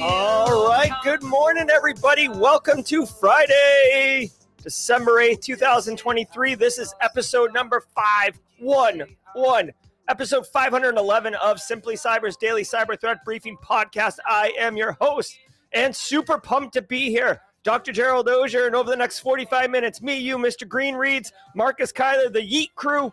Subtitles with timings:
[0.00, 0.90] All right.
[1.04, 2.28] Good morning, everybody.
[2.28, 4.30] Welcome to Friday,
[4.62, 6.54] December 8th, 2023.
[6.54, 9.72] This is episode number 511,
[10.08, 14.16] episode 511 of Simply Cyber's daily cyber threat briefing podcast.
[14.26, 15.36] I am your host
[15.72, 17.42] and super pumped to be here.
[17.64, 17.92] Dr.
[17.92, 20.66] Gerald Auger, and over the next 45 minutes, me, you, Mr.
[20.66, 23.12] Green Reads, Marcus Kyler, the Yeet crew.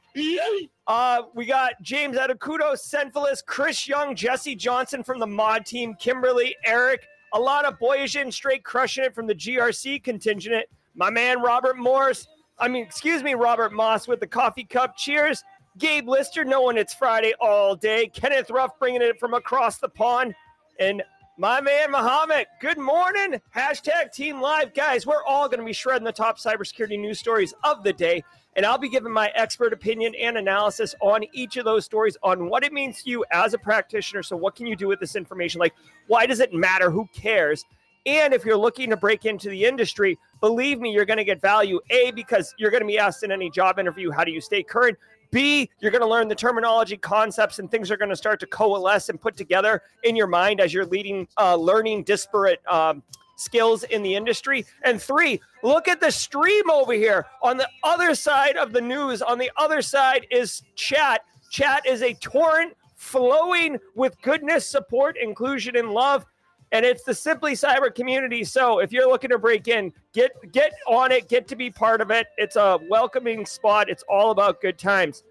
[0.87, 6.55] Uh, we got James Adakudo, Senfilis, Chris Young, Jesse Johnson from the mod team, Kimberly,
[6.65, 10.65] Eric, a lot of Boyajian straight crushing it from the GRC contingent.
[10.95, 14.97] My man Robert Morris, I mean, excuse me, Robert Moss with the coffee cup.
[14.97, 15.43] Cheers.
[15.77, 18.07] Gabe Lister, knowing it's Friday all day.
[18.07, 20.33] Kenneth Ruff bringing it from across the pond.
[20.79, 21.03] And
[21.39, 23.39] my man Muhammad, good morning.
[23.55, 24.73] Hashtag Team Live.
[24.73, 28.25] Guys, we're all going to be shredding the top cybersecurity news stories of the day.
[28.57, 32.49] And I'll be giving my expert opinion and analysis on each of those stories on
[32.49, 34.21] what it means to you as a practitioner.
[34.21, 35.59] So, what can you do with this information?
[35.59, 35.75] Like,
[36.07, 36.91] why does it matter?
[36.91, 37.63] Who cares?
[38.05, 41.39] And if you're looking to break into the industry, believe me, you're going to get
[41.39, 41.79] value.
[41.89, 44.61] A, because you're going to be asked in any job interview, how do you stay
[44.61, 44.97] current?
[45.31, 48.47] B, you're going to learn the terminology, concepts, and things are going to start to
[48.47, 53.03] coalesce and put together in your mind as you're leading, uh, learning disparate um,
[53.35, 54.65] skills in the industry.
[54.83, 57.25] And three, look at the stream over here.
[57.43, 61.21] On the other side of the news, on the other side is chat.
[61.51, 66.25] Chat is a torrent flowing with goodness, support, inclusion, and love.
[66.71, 68.43] And it's the Simply Cyber community.
[68.43, 71.99] So if you're looking to break in, get get on it, get to be part
[71.99, 72.27] of it.
[72.37, 73.89] It's a welcoming spot.
[73.89, 75.23] It's all about good times.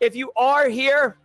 [0.00, 1.18] If you are here,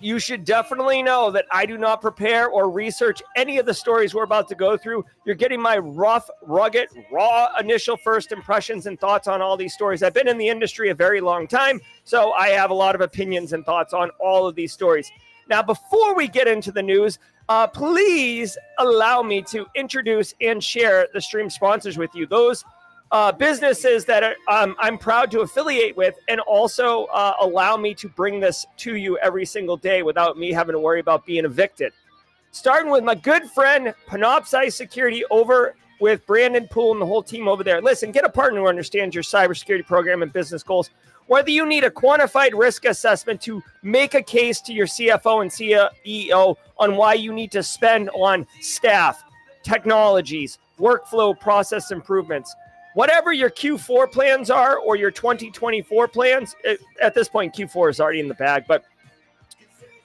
[0.00, 4.14] you should definitely know that I do not prepare or research any of the stories
[4.14, 5.04] we're about to go through.
[5.24, 10.02] You're getting my rough, rugged, raw initial first impressions and thoughts on all these stories.
[10.02, 13.02] I've been in the industry a very long time, so I have a lot of
[13.02, 15.10] opinions and thoughts on all of these stories.
[15.48, 21.08] Now, before we get into the news, uh, please allow me to introduce and share
[21.12, 22.26] the stream sponsors with you.
[22.26, 22.64] Those
[23.12, 27.94] uh, businesses that are, um, I'm proud to affiliate with and also uh, allow me
[27.94, 31.44] to bring this to you every single day without me having to worry about being
[31.44, 31.92] evicted.
[32.50, 37.46] Starting with my good friend Panoptcy Security over with Brandon Poole and the whole team
[37.46, 37.80] over there.
[37.80, 40.90] Listen, get a partner who understands your cybersecurity program and business goals.
[41.26, 45.50] Whether you need a quantified risk assessment to make a case to your CFO and
[45.50, 49.24] CEO on why you need to spend on staff,
[49.62, 52.54] technologies, workflow process improvements,
[52.92, 58.00] whatever your Q4 plans are or your 2024 plans, it, at this point, Q4 is
[58.00, 58.84] already in the bag, but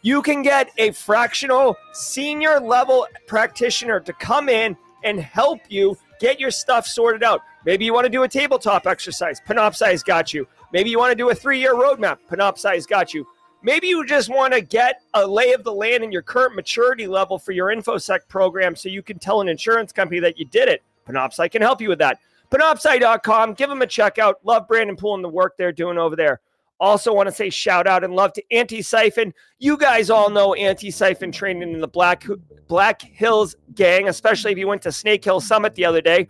[0.01, 6.39] you can get a fractional senior level practitioner to come in and help you get
[6.39, 7.41] your stuff sorted out.
[7.65, 9.41] Maybe you want to do a tabletop exercise.
[9.41, 10.47] Panoptcy's got you.
[10.71, 12.17] Maybe you want to do a three year roadmap.
[12.29, 13.27] Panoptcy's got you.
[13.61, 17.07] Maybe you just want to get a lay of the land in your current maturity
[17.07, 20.69] level for your InfoSec program so you can tell an insurance company that you did
[20.69, 20.81] it.
[21.05, 22.19] Panoptcy can help you with that.
[22.51, 23.53] Panoptcy.com.
[23.53, 24.39] Give them a check out.
[24.43, 26.39] Love Brandon Poole and the work they're doing over there.
[26.79, 29.33] Also, want to say shout out and love to Antisyphon.
[29.57, 32.25] You guys all know Antisyphon training in the Black
[32.69, 36.27] Black Hills gang, especially if you went to Snake Hill Summit the other day.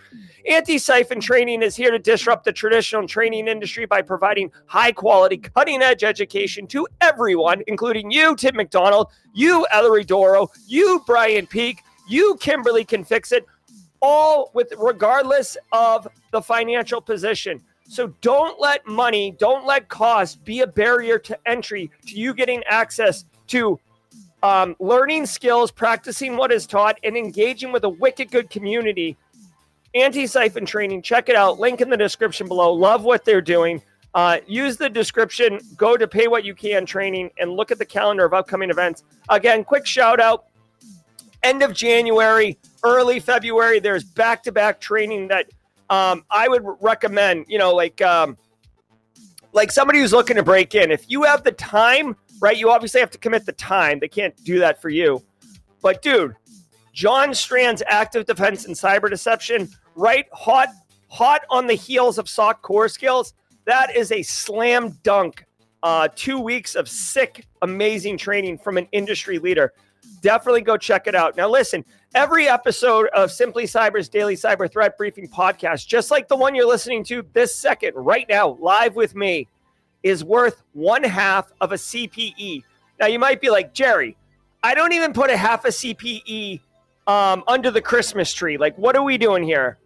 [0.49, 5.83] Antisyphon training is here to disrupt the traditional training industry by providing high quality, cutting
[5.83, 12.35] edge education to everyone, including you, Tim McDonald, you, Ellery Doro, you, Brian Peak, you,
[12.39, 13.45] Kimberly Can Fix It,
[14.01, 17.61] all with regardless of the financial position.
[17.89, 22.63] So don't let money, don't let cost be a barrier to entry to you getting
[22.65, 23.79] access to
[24.43, 29.17] um, learning skills, practicing what is taught, and engaging with a wicked good community
[29.95, 31.01] Antisyphon Training.
[31.01, 31.59] Check it out.
[31.59, 32.71] Link in the description below.
[32.71, 33.81] Love what they're doing.
[34.13, 37.85] Uh, use the description, go to pay what you can training, and look at the
[37.85, 39.03] calendar of upcoming events.
[39.29, 40.45] Again, quick shout out
[41.43, 45.47] end of January, early February, there's back to back training that
[45.89, 48.37] um, I would recommend, you know, like, um,
[49.53, 50.91] like somebody who's looking to break in.
[50.91, 53.99] If you have the time, right, you obviously have to commit the time.
[53.99, 55.23] They can't do that for you.
[55.81, 56.35] But, dude,
[56.93, 60.25] John Strand's active defense and cyber deception, right?
[60.33, 60.69] Hot,
[61.07, 63.33] hot on the heels of SOC core skills.
[63.65, 65.45] That is a slam dunk.
[65.81, 69.71] Uh, two weeks of sick, amazing training from an industry leader.
[70.21, 71.37] Definitely go check it out.
[71.37, 76.35] Now, listen, every episode of Simply Cyber's daily cyber threat briefing podcast, just like the
[76.35, 79.47] one you're listening to this second, right now, live with me,
[80.03, 82.63] is worth one half of a CPE.
[82.99, 84.17] Now, you might be like, Jerry,
[84.63, 86.61] I don't even put a half a CPE
[87.07, 88.57] um, under the Christmas tree.
[88.57, 89.77] Like, what are we doing here?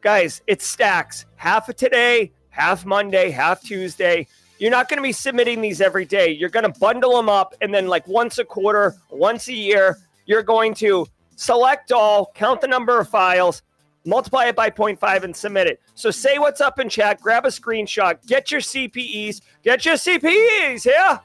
[0.00, 4.26] Guys, it stacks half of today, half Monday, half Tuesday.
[4.58, 6.30] You're not going to be submitting these every day.
[6.30, 9.98] You're going to bundle them up and then, like, once a quarter, once a year,
[10.26, 11.06] you're going to
[11.38, 13.62] select all, count the number of files,
[14.04, 15.80] multiply it by 0.5 and submit it.
[15.94, 20.84] So say what's up in chat, grab a screenshot, get your CPEs, get your CPEs,
[20.84, 21.18] yeah?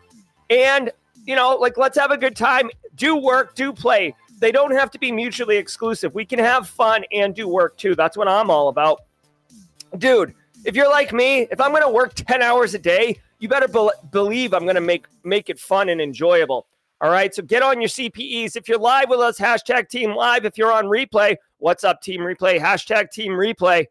[0.50, 0.92] And,
[1.26, 4.16] you know, like, let's have a good time, do work, do play.
[4.40, 6.14] They don't have to be mutually exclusive.
[6.14, 7.96] We can have fun and do work too.
[7.96, 9.02] That's what I'm all about.
[9.98, 13.48] Dude, if you're like me, if I'm going to work 10 hours a day, you
[13.48, 16.68] better be- believe I'm going to make make it fun and enjoyable.
[17.04, 18.56] All right, so get on your CPEs.
[18.56, 20.46] If you're live with us, hashtag team live.
[20.46, 22.62] If you're on replay, what's up, team replay?
[22.62, 23.88] Hashtag team replay.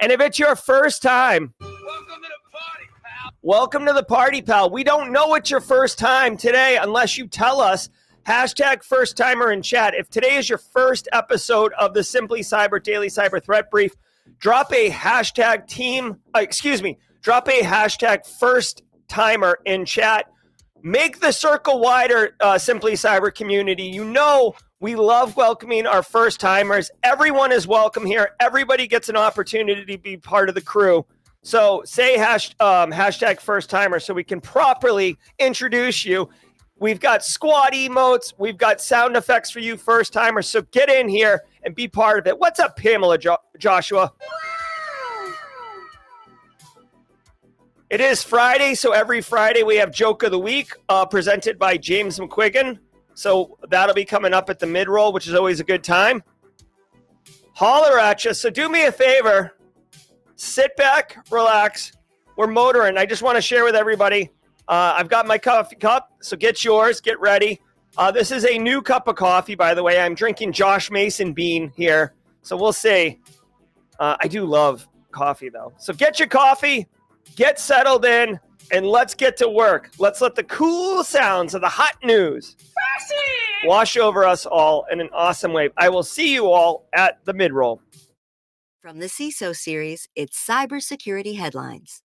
[0.00, 3.32] And if it's your first time, welcome to the party, pal.
[3.42, 4.70] Welcome to the party, pal.
[4.70, 7.88] We don't know it's your first time today unless you tell us.
[8.28, 9.96] Hashtag first timer in chat.
[9.96, 13.96] If today is your first episode of the Simply Cyber Daily Cyber Threat Brief,
[14.38, 20.26] drop a hashtag team, uh, excuse me, drop a hashtag first timer in chat.
[20.84, 23.84] Make the circle wider, uh, Simply Cyber community.
[23.84, 26.90] You know, we love welcoming our first timers.
[27.04, 28.30] Everyone is welcome here.
[28.40, 31.06] Everybody gets an opportunity to be part of the crew.
[31.42, 36.28] So say hash, um, hashtag first timer so we can properly introduce you.
[36.80, 38.32] We've got squad emotes.
[38.36, 40.48] We've got sound effects for you first timers.
[40.48, 42.40] So get in here and be part of it.
[42.40, 44.12] What's up, Pamela jo- Joshua?
[47.92, 51.76] It is Friday, so every Friday we have Joke of the Week uh, presented by
[51.76, 52.78] James McQuiggan.
[53.12, 56.22] So that'll be coming up at the mid roll, which is always a good time.
[57.52, 58.32] Holler at you.
[58.32, 59.52] So do me a favor
[60.36, 61.92] sit back, relax.
[62.38, 62.96] We're motoring.
[62.96, 64.30] I just want to share with everybody.
[64.66, 67.60] Uh, I've got my coffee cup, so get yours, get ready.
[67.98, 70.00] Uh, this is a new cup of coffee, by the way.
[70.00, 73.20] I'm drinking Josh Mason bean here, so we'll see.
[74.00, 75.74] Uh, I do love coffee, though.
[75.76, 76.88] So get your coffee,
[77.36, 78.38] get settled in,
[78.70, 79.90] and let's get to work.
[79.98, 82.56] Let's let the cool sounds of the hot news
[83.64, 85.72] wash over us all in an awesome wave.
[85.76, 87.80] I will see you all at the mid roll.
[88.80, 92.02] From the CISO series, it's cybersecurity headlines.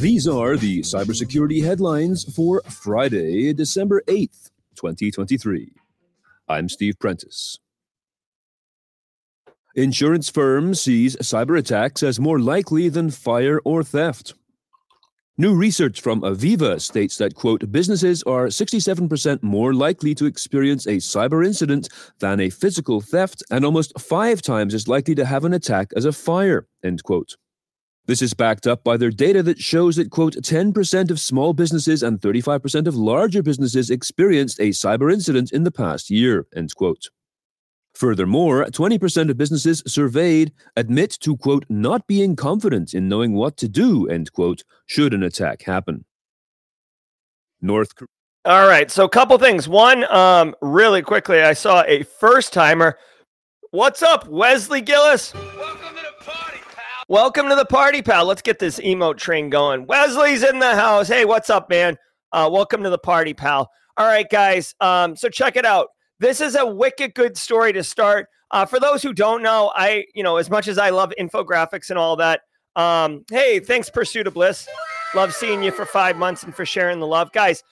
[0.00, 5.72] These are the cybersecurity headlines for Friday, December 8th, 2023.
[6.48, 7.58] I'm Steve Prentice.
[9.76, 14.34] Insurance firm sees cyber attacks as more likely than fire or theft.
[15.38, 20.96] New research from Aviva states that, quote, businesses are 67% more likely to experience a
[20.96, 25.54] cyber incident than a physical theft and almost five times as likely to have an
[25.54, 27.36] attack as a fire, end quote.
[28.06, 32.02] This is backed up by their data that shows that, quote, 10% of small businesses
[32.02, 37.08] and 35% of larger businesses experienced a cyber incident in the past year, end quote.
[37.94, 43.68] Furthermore, 20% of businesses surveyed admit to, quote, not being confident in knowing what to
[43.68, 46.04] do, end quote, should an attack happen.
[47.60, 48.08] North Korea.
[48.46, 48.90] All right.
[48.90, 49.68] So, a couple things.
[49.68, 52.96] One, um, really quickly, I saw a first timer.
[53.70, 55.34] What's up, Wesley Gillis?
[55.34, 57.04] Welcome to the party, pal.
[57.08, 58.24] Welcome to the party, pal.
[58.24, 59.86] Let's get this emote train going.
[59.86, 61.08] Wesley's in the house.
[61.08, 61.98] Hey, what's up, man?
[62.32, 63.70] Uh, welcome to the party, pal.
[63.96, 64.74] All right, guys.
[64.80, 65.88] Um, so check it out.
[66.20, 68.28] This is a wicked good story to start.
[68.50, 71.88] Uh, for those who don't know, I, you know, as much as I love infographics
[71.88, 72.42] and all that,
[72.76, 74.68] um, hey, thanks, Pursuit of Bliss.
[75.14, 77.32] Love seeing you for five months and for sharing the love.
[77.32, 77.62] Guys,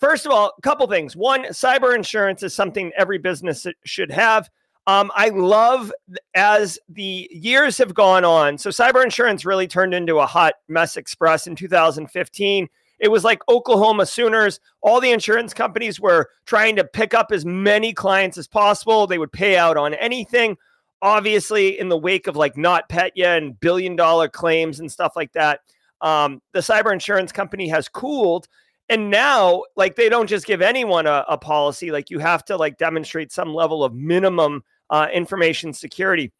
[0.00, 1.14] first of all, a couple things.
[1.14, 4.50] One, cyber insurance is something every business should have.
[4.88, 5.92] Um, I love
[6.34, 8.58] as the years have gone on.
[8.58, 12.68] So, cyber insurance really turned into a hot mess express in 2015
[13.02, 14.60] It was like Oklahoma Sooners.
[14.80, 19.08] All the insurance companies were trying to pick up as many clients as possible.
[19.08, 20.56] They would pay out on anything.
[21.02, 25.62] Obviously, in the wake of like NotPetya and billion dollar claims and stuff like that,
[26.00, 28.46] um, the cyber insurance company has cooled.
[28.88, 31.90] And now, like, they don't just give anyone a, a policy.
[31.90, 36.30] Like, you have to like demonstrate some level of minimum uh, information security.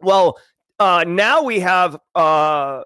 [0.00, 0.38] Well,
[0.78, 2.82] uh, now we have uh,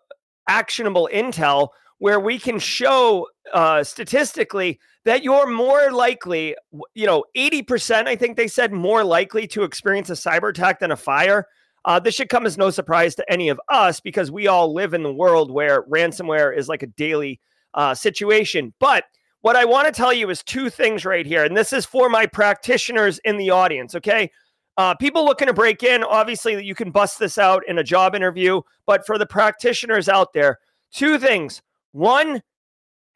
[0.48, 6.56] actionable intel where we can show uh, statistically that you're more likely,
[6.94, 10.90] you know, 80%, I think they said, more likely to experience a cyber attack than
[10.90, 11.46] a fire.
[11.84, 14.92] Uh, this should come as no surprise to any of us because we all live
[14.92, 17.40] in the world where ransomware is like a daily
[17.74, 18.74] uh, situation.
[18.80, 19.04] But
[19.42, 21.44] what I want to tell you is two things right here.
[21.44, 24.30] And this is for my practitioners in the audience, okay?
[24.76, 28.16] Uh, people looking to break in, obviously, you can bust this out in a job
[28.16, 28.60] interview.
[28.86, 30.58] But for the practitioners out there,
[30.92, 31.62] two things.
[31.96, 32.42] One,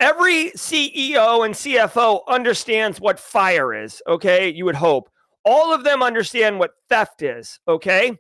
[0.01, 4.49] every CEO and CFO understands what fire is, okay?
[4.49, 5.11] You would hope.
[5.45, 8.17] All of them understand what theft is, okay?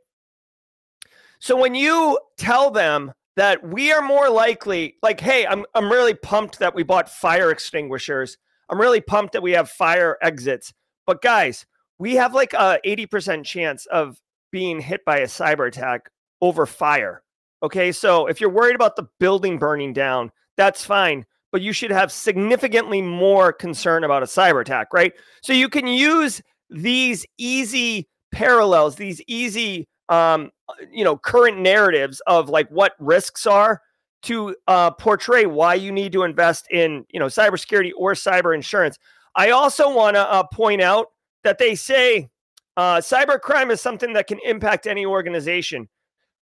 [1.39, 6.13] So when you tell them that we are more likely, like, hey, I'm, I'm really
[6.13, 8.37] pumped that we bought fire extinguishers.
[8.69, 10.75] I'm really pumped that we have fire exits.
[11.07, 11.65] But guys,
[11.99, 14.21] we have like a 80% chance of
[14.53, 16.11] being hit by a cyber attack
[16.43, 17.23] over fire.
[17.63, 17.93] Okay.
[17.93, 21.25] So if you're worried about the building burning down, that's fine.
[21.53, 25.13] But you should have significantly more concern about a cyber attack, right?
[25.43, 30.51] So you can use these easy parallels, these easy, um,
[30.93, 33.81] you know, current narratives of like what risks are
[34.23, 38.99] to uh, portray why you need to invest in, you know, cybersecurity or cyber insurance.
[39.35, 41.07] I also want to uh, point out
[41.43, 42.29] that they say
[42.77, 45.89] uh, cybercrime is something that can impact any organization.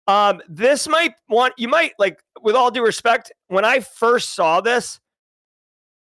[0.09, 4.63] Um, this might want you might like, with all due respect, when I first saw
[4.63, 4.99] this,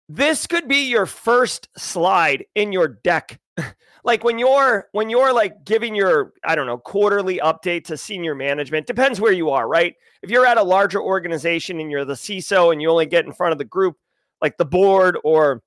[0.09, 3.41] this could be your first slide in your deck.
[4.05, 8.37] like when you're when you're like giving your I don't know quarterly update to senior
[8.37, 9.95] management, depends where you are, right?
[10.23, 13.33] If you're at a larger organization and you're the CISO and you only get in
[13.33, 13.97] front of the group,
[14.41, 15.63] like the board or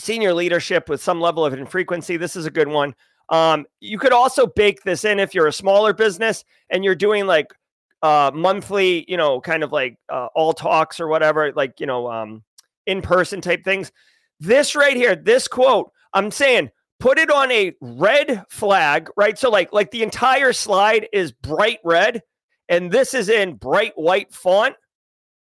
[0.00, 2.16] senior leadership with some level of infrequency.
[2.16, 2.96] This is a good one.
[3.28, 7.26] Um, you could also bake this in if you're a smaller business and you're doing
[7.26, 7.46] like
[8.02, 12.10] uh, monthly, you know, kind of like uh, all talks or whatever, like, you know,
[12.10, 12.42] um,
[12.86, 13.90] in person type things.
[14.40, 19.38] This right here, this quote, I'm saying put it on a red flag, right?
[19.38, 22.22] So like like the entire slide is bright red
[22.68, 24.74] and this is in bright white font.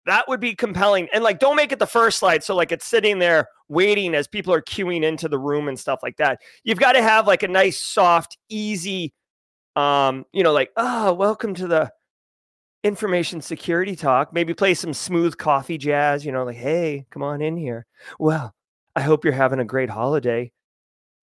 [0.05, 1.07] That would be compelling.
[1.13, 2.43] And like, don't make it the first slide.
[2.43, 5.99] So like it's sitting there waiting as people are queuing into the room and stuff
[6.03, 6.39] like that.
[6.63, 9.13] You've got to have like a nice, soft, easy,
[9.75, 11.91] um, you know, like, oh, welcome to the
[12.83, 14.33] information security talk.
[14.33, 17.85] Maybe play some smooth coffee jazz, you know, like, hey, come on in here.
[18.19, 18.53] Well,
[18.95, 20.51] I hope you're having a great holiday.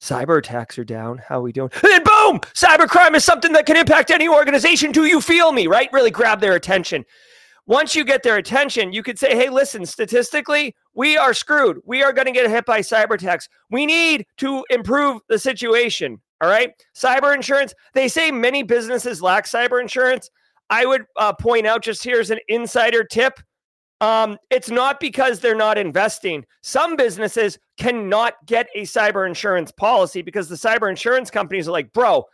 [0.01, 1.20] Cyber attacks are down.
[1.25, 1.72] How are we doing?
[1.82, 4.91] And boom, cybercrime is something that can impact any organization.
[4.91, 5.67] Do you feel me?
[5.67, 5.91] Right?
[5.94, 7.05] Really grab their attention
[7.67, 11.79] once you get their attention, you could say, hey, listen, statistically, we are screwed.
[11.86, 13.50] We are going to get hit by cyber attacks.
[13.72, 16.22] We need to improve the situation.
[16.41, 16.74] All right.
[16.95, 20.29] Cyber insurance, they say many businesses lack cyber insurance.
[20.69, 23.39] I would uh, point out just here's an insider tip.
[24.01, 26.45] Um, it's not because they're not investing.
[26.62, 31.93] Some businesses cannot get a cyber insurance policy because the cyber insurance companies are like,
[31.93, 32.25] bro,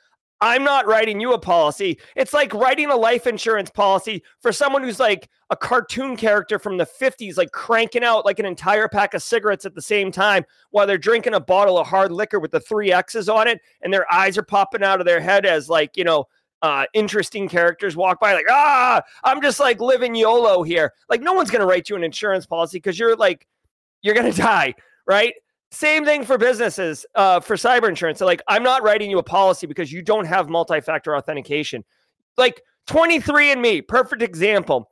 [0.41, 1.99] I'm not writing you a policy.
[2.15, 6.77] It's like writing a life insurance policy for someone who's like a cartoon character from
[6.77, 10.43] the 50s, like cranking out like an entire pack of cigarettes at the same time
[10.71, 13.61] while they're drinking a bottle of hard liquor with the three X's on it.
[13.83, 16.25] And their eyes are popping out of their head as like, you know,
[16.63, 20.93] uh, interesting characters walk by, like, ah, I'm just like living YOLO here.
[21.09, 23.47] Like, no one's going to write you an insurance policy because you're like,
[24.01, 24.73] you're going to die,
[25.05, 25.33] right?
[25.71, 28.19] Same thing for businesses uh, for cyber insurance.
[28.19, 31.83] Like, I'm not writing you a policy because you don't have multi factor authentication.
[32.37, 34.91] Like 23andMe, perfect example,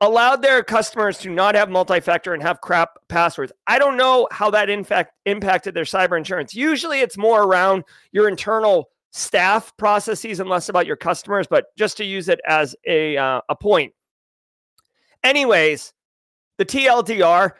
[0.00, 3.52] allowed their customers to not have multi factor and have crap passwords.
[3.68, 6.54] I don't know how that in fact impacted their cyber insurance.
[6.54, 11.96] Usually it's more around your internal staff processes and less about your customers, but just
[11.98, 13.92] to use it as a, uh, a point.
[15.22, 15.92] Anyways,
[16.58, 17.52] the TLDR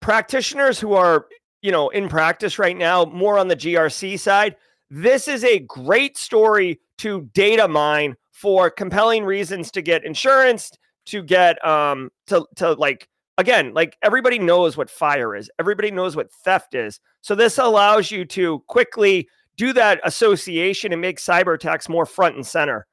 [0.00, 1.26] practitioners who are
[1.64, 4.54] you know, in practice right now, more on the GRC side.
[4.90, 10.70] This is a great story to data mine for compelling reasons to get insurance,
[11.06, 15.50] to get um to to like again, like everybody knows what fire is.
[15.58, 17.00] Everybody knows what theft is.
[17.22, 22.36] So this allows you to quickly do that association and make cyber attacks more front
[22.36, 22.86] and center.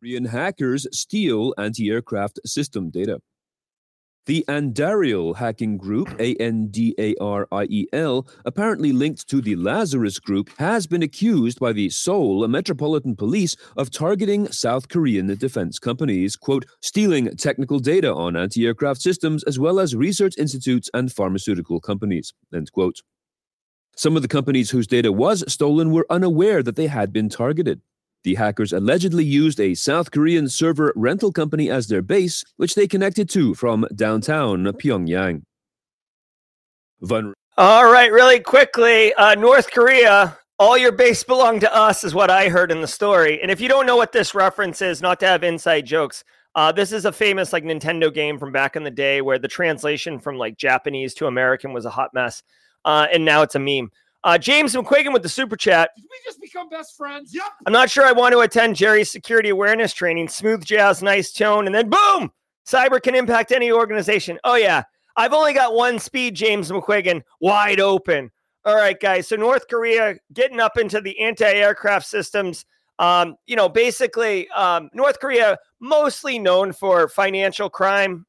[0.00, 3.20] Korean hackers steal anti-aircraft system data.
[4.28, 9.40] The Andariel hacking group, A N D A R I E L, apparently linked to
[9.40, 15.34] the Lazarus group, has been accused by the Seoul Metropolitan Police of targeting South Korean
[15.34, 20.90] defense companies, quote, stealing technical data on anti aircraft systems as well as research institutes
[20.92, 23.00] and pharmaceutical companies, end quote.
[23.96, 27.80] Some of the companies whose data was stolen were unaware that they had been targeted.
[28.24, 32.88] The hackers allegedly used a South Korean server rental company as their base, which they
[32.88, 35.42] connected to from downtown Pyongyang.
[37.00, 42.14] Vun- all right, really quickly, uh, North Korea, all your base belong to us, is
[42.14, 43.42] what I heard in the story.
[43.42, 46.22] And if you don't know what this reference is, not to have inside jokes,
[46.54, 49.48] uh, this is a famous like Nintendo game from back in the day where the
[49.48, 52.44] translation from like Japanese to American was a hot mess,
[52.84, 53.90] uh, and now it's a meme.
[54.28, 55.90] Uh, James McQuiggan with the super chat.
[55.96, 57.34] Did we just become best friends?
[57.34, 57.46] Yep.
[57.64, 60.28] I'm not sure I want to attend Jerry's security awareness training.
[60.28, 62.30] Smooth jazz, nice tone, and then boom,
[62.66, 64.38] cyber can impact any organization.
[64.44, 64.82] Oh yeah,
[65.16, 68.30] I've only got one speed, James McQuiggan, wide open.
[68.66, 69.28] All right, guys.
[69.28, 72.66] So North Korea getting up into the anti-aircraft systems.
[72.98, 78.26] Um, you know, basically, um, North Korea mostly known for financial crime,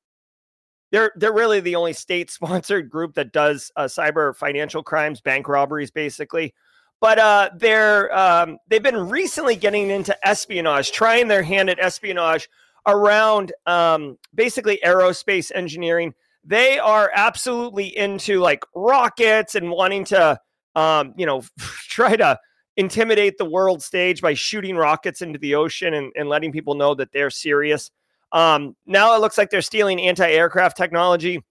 [0.92, 5.48] they're they're really the only state sponsored group that does uh, cyber financial crimes, bank
[5.48, 6.54] robberies, basically.
[7.02, 12.50] But uh, they're um, they've been recently getting into espionage, trying their hand at espionage
[12.86, 16.14] around um, basically aerospace engineering.
[16.44, 20.40] They are absolutely into like rockets and wanting to,
[20.76, 21.44] um, you know,
[21.88, 22.40] try to
[22.78, 26.96] intimidate the world stage by shooting rockets into the ocean and, and letting people know
[26.96, 27.92] that they're serious.
[28.32, 31.44] Um, now it looks like they're stealing anti aircraft technology.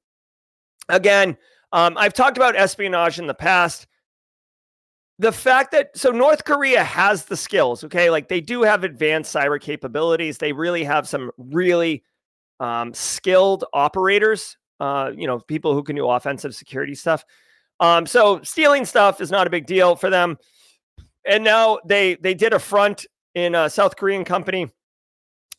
[0.88, 1.36] Again,
[1.72, 3.86] um, I've talked about espionage in the past.
[5.18, 9.34] The fact that so North Korea has the skills, okay, like they do have advanced
[9.34, 10.38] cyber capabilities.
[10.38, 12.04] They really have some really
[12.60, 17.24] um, skilled operators, uh, you know, people who can do offensive security stuff.
[17.80, 20.38] Um, so stealing stuff is not a big deal for them.
[21.26, 24.68] And now they they did a front in a South Korean company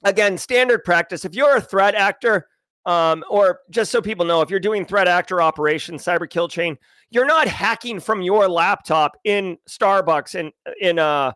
[0.04, 1.26] again, standard practice.
[1.26, 2.48] If you're a threat actor,
[2.86, 6.78] um, or just so people know, if you're doing threat actor operations, cyber kill chain,
[7.12, 11.32] you're not hacking from your laptop in Starbucks in in uh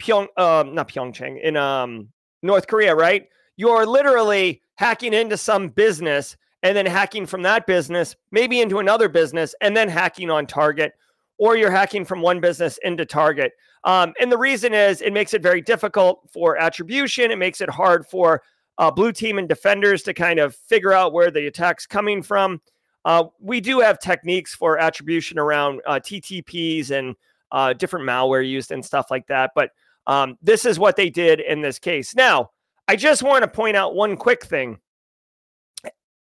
[0.00, 2.08] Pyong um not Pyeongchang in um
[2.42, 3.26] North Korea, right?
[3.56, 9.08] You're literally hacking into some business and then hacking from that business, maybe into another
[9.08, 10.92] business, and then hacking on target,
[11.38, 13.52] or you're hacking from one business into target.
[13.84, 17.30] Um, and the reason is it makes it very difficult for attribution.
[17.30, 18.42] It makes it hard for
[18.78, 22.60] uh, blue team and defenders to kind of figure out where the attack's coming from.
[23.04, 27.14] Uh, we do have techniques for attribution around uh, TTPs and
[27.52, 29.52] uh, different malware used and stuff like that.
[29.54, 29.70] But
[30.06, 32.14] um, this is what they did in this case.
[32.14, 32.50] Now,
[32.86, 34.78] I just want to point out one quick thing.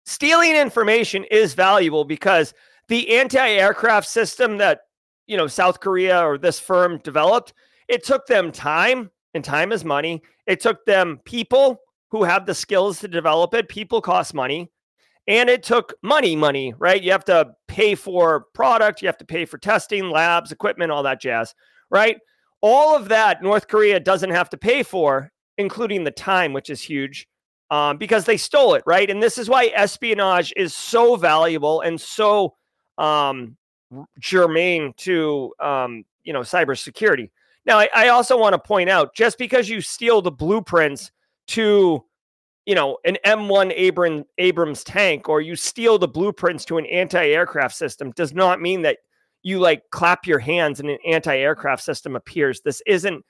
[0.05, 2.55] Stealing information is valuable because
[2.89, 4.83] the anti-aircraft system that
[5.27, 7.53] you know South Korea or this firm developed,
[7.89, 10.23] it took them time, and time is money.
[10.47, 13.69] It took them people who have the skills to develop it.
[13.69, 14.71] People cost money.
[15.29, 17.03] And it took money, money, right?
[17.03, 21.03] You have to pay for product, you have to pay for testing, labs, equipment, all
[21.03, 21.53] that jazz,
[21.91, 22.19] right?
[22.61, 26.81] All of that North Korea doesn't have to pay for, including the time, which is
[26.81, 27.27] huge,
[27.73, 29.11] um, because they stole it, right?
[29.11, 32.55] And this is why espionage is so valuable and so
[32.97, 33.57] um,
[34.21, 37.31] germane to um, you know cybersecurity.
[37.65, 41.11] Now, I, I also want to point out just because you steal the blueprints
[41.49, 42.05] to
[42.65, 47.75] you know an M1 Abram, Abrams tank or you steal the blueprints to an anti-aircraft
[47.75, 48.99] system does not mean that
[49.43, 52.61] you like clap your hands and an anti-aircraft system appears.
[52.61, 53.25] This isn't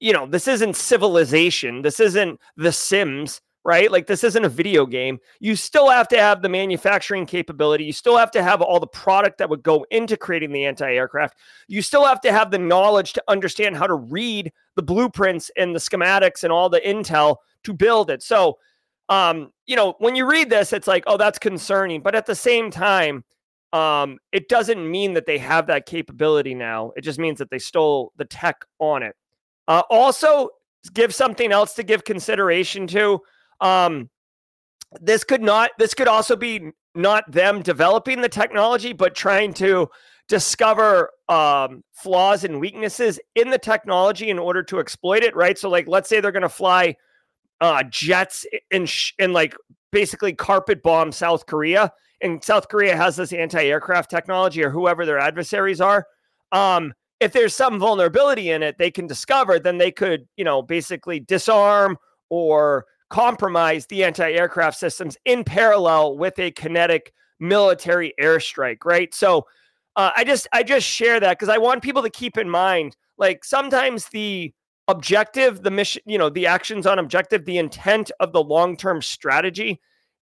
[0.00, 1.82] you know, this isn't civilization.
[1.82, 3.90] This isn't the Sims right?
[3.92, 5.18] Like this isn't a video game.
[5.40, 7.84] You still have to have the manufacturing capability.
[7.84, 11.38] You still have to have all the product that would go into creating the anti-aircraft.
[11.68, 15.74] You still have to have the knowledge to understand how to read the blueprints and
[15.74, 18.22] the schematics and all the intel to build it.
[18.22, 18.58] So,
[19.08, 22.02] um, you know, when you read this, it's like, oh, that's concerning.
[22.02, 23.24] But at the same time,
[23.72, 26.92] um, it doesn't mean that they have that capability now.
[26.96, 29.14] It just means that they stole the tech on it.
[29.68, 30.50] Uh, also,
[30.94, 33.20] give something else to give consideration to
[33.62, 34.10] um,
[35.00, 35.70] this could not.
[35.78, 39.88] This could also be not them developing the technology, but trying to
[40.28, 45.34] discover um, flaws and weaknesses in the technology in order to exploit it.
[45.34, 45.56] Right.
[45.58, 46.96] So, like, let's say they're going to fly
[47.60, 49.54] uh, jets and sh- and like
[49.92, 55.18] basically carpet bomb South Korea, and South Korea has this anti-aircraft technology or whoever their
[55.18, 56.06] adversaries are.
[56.50, 59.58] Um, if there's some vulnerability in it, they can discover.
[59.58, 61.96] Then they could, you know, basically disarm
[62.30, 69.14] or compromise the anti-aircraft systems in parallel with a kinetic military airstrike, right?
[69.14, 69.46] So
[69.96, 72.96] uh, I just I just share that because I want people to keep in mind,
[73.18, 74.54] like sometimes the
[74.88, 79.78] objective, the mission, you know, the actions on objective, the intent of the long-term strategy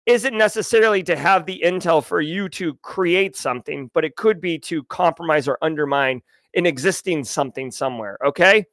[0.08, 4.58] isn't necessarily to have the intel for you to create something, but it could be
[4.58, 6.22] to compromise or undermine
[6.56, 8.18] an existing something somewhere.
[8.26, 8.66] Okay.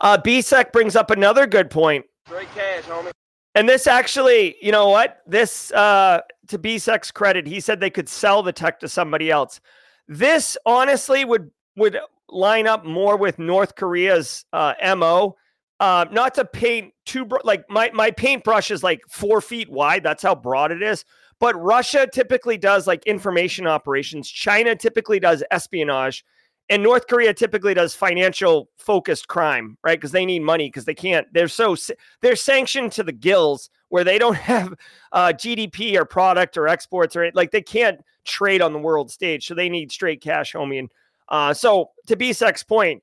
[0.00, 2.04] Uh, BSEC brings up another good point.
[2.28, 3.12] Great cash, homie.
[3.54, 5.20] And this actually, you know what?
[5.26, 9.60] This, uh, to BSEC's credit, he said they could sell the tech to somebody else.
[10.08, 15.36] This honestly would would line up more with North Korea's uh, mo.
[15.80, 20.02] Uh, not to paint too bro- like my my paintbrush is like four feet wide.
[20.02, 21.04] That's how broad it is.
[21.40, 24.28] But Russia typically does like information operations.
[24.30, 26.24] China typically does espionage
[26.70, 29.98] and North Korea typically does financial focused crime, right?
[29.98, 31.26] Because they need money because they can't.
[31.32, 31.76] They're so
[32.22, 34.74] they're sanctioned to the gills where they don't have
[35.12, 39.46] uh, GDP or product or exports or like they can't trade on the world stage,
[39.46, 40.78] so they need straight cash, homie.
[40.78, 40.90] And
[41.28, 43.02] uh, so to BSEC's point,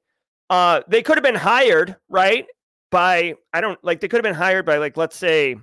[0.50, 2.46] uh, they could have been hired, right?
[2.90, 5.56] By I don't like they could have been hired by like let's say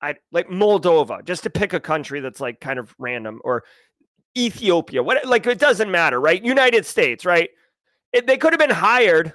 [0.00, 3.64] I like Moldova, just to pick a country that's like kind of random, or
[4.38, 6.42] Ethiopia, what like it doesn't matter, right?
[6.42, 7.50] United States, right?
[8.12, 9.34] It, they could have been hired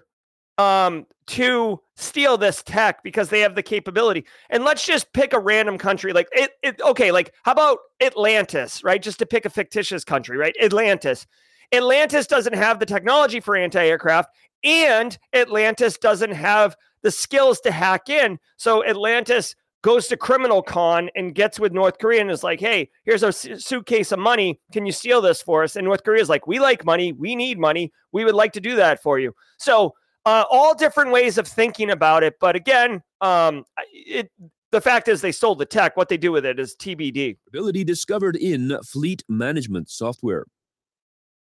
[0.57, 4.25] um, to steal this tech because they have the capability.
[4.49, 6.81] And let's just pick a random country, like it, it.
[6.81, 9.01] Okay, like how about Atlantis, right?
[9.01, 10.55] Just to pick a fictitious country, right?
[10.61, 11.27] Atlantis.
[11.71, 14.29] Atlantis doesn't have the technology for anti-aircraft,
[14.63, 18.39] and Atlantis doesn't have the skills to hack in.
[18.57, 22.89] So Atlantis goes to criminal con and gets with North Korea and is like, hey,
[23.03, 24.59] here's a suitcase of money.
[24.71, 25.75] Can you steal this for us?
[25.75, 27.11] And North Korea is like, we like money.
[27.11, 27.91] We need money.
[28.11, 29.35] We would like to do that for you.
[29.59, 29.93] So,
[30.25, 32.35] uh, all different ways of thinking about it.
[32.39, 34.31] But again, um, it,
[34.71, 35.97] the fact is they sold the tech.
[35.97, 37.37] What they do with it is TBD.
[37.49, 40.45] Ability discovered in fleet management software.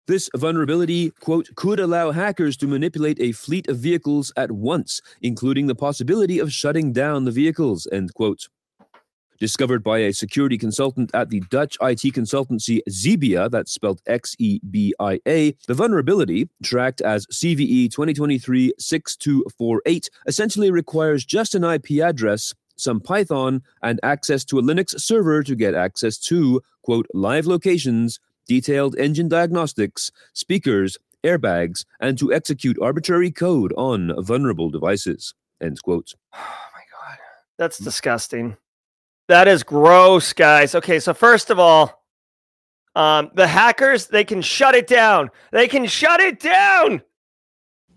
[0.06, 5.68] This vulnerability, quote, could allow hackers to manipulate a fleet of vehicles at once, including
[5.68, 8.50] the possibility of shutting down the vehicles, end quote.
[9.40, 14.60] Discovered by a security consultant at the Dutch IT consultancy Xebia, that's spelled X E
[14.70, 22.04] B I A, the vulnerability, tracked as CVE 2023 6248, essentially requires just an IP
[22.04, 27.46] address, some Python, and access to a Linux server to get access to, quote, live
[27.46, 35.34] locations detailed engine diagnostics, speakers, airbags, and to execute arbitrary code on vulnerable devices.
[35.62, 36.14] End quote.
[36.36, 37.18] Oh my God.
[37.58, 38.58] That's disgusting.
[39.28, 40.76] That is gross, guys.
[40.76, 42.04] Okay, so first of all,
[42.96, 45.32] um, the hackers, they can shut it down.
[45.52, 47.02] They can shut it down.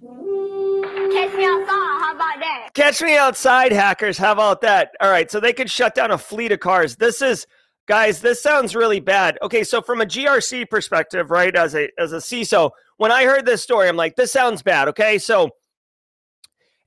[0.00, 1.66] Catch me outside.
[1.68, 2.68] How about that?
[2.74, 4.18] Catch me outside, hackers.
[4.18, 4.94] How about that?
[5.00, 6.96] All right, so they can shut down a fleet of cars.
[6.96, 7.46] This is
[7.86, 9.38] guys this sounds really bad.
[9.42, 13.46] Okay so from a grc perspective right as a as a ciso when i heard
[13.46, 15.18] this story i'm like this sounds bad okay?
[15.18, 15.50] So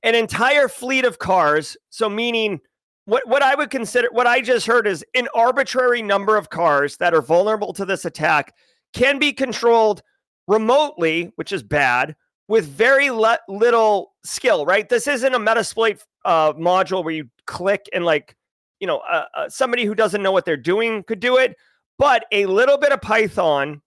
[0.02, 2.60] an entire fleet of cars so meaning
[3.04, 6.96] what what i would consider what i just heard is an arbitrary number of cars
[6.96, 8.54] that are vulnerable to this attack
[8.92, 10.02] can be controlled
[10.46, 12.16] remotely which is bad
[12.48, 14.88] with very le- little skill right?
[14.88, 18.34] This isn't a metasploit uh, module where you click and like
[18.80, 21.56] you know, uh, uh, somebody who doesn't know what they're doing could do it,
[21.98, 23.82] but a little bit of Python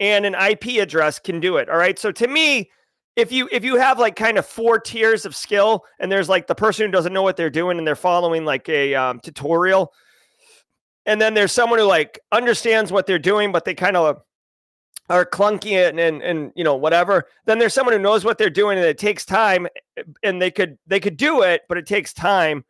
[0.00, 1.68] and an IP address can do it.
[1.68, 1.98] All right.
[1.98, 2.70] So to me,
[3.14, 6.46] if you if you have like kind of four tiers of skill, and there's like
[6.46, 9.92] the person who doesn't know what they're doing and they're following like a um, tutorial,
[11.06, 14.20] and then there's someone who like understands what they're doing, but they kind of
[15.08, 17.24] are clunky and, and and you know whatever.
[17.46, 19.66] Then there's someone who knows what they're doing and it takes time,
[20.22, 22.64] and they could they could do it, but it takes time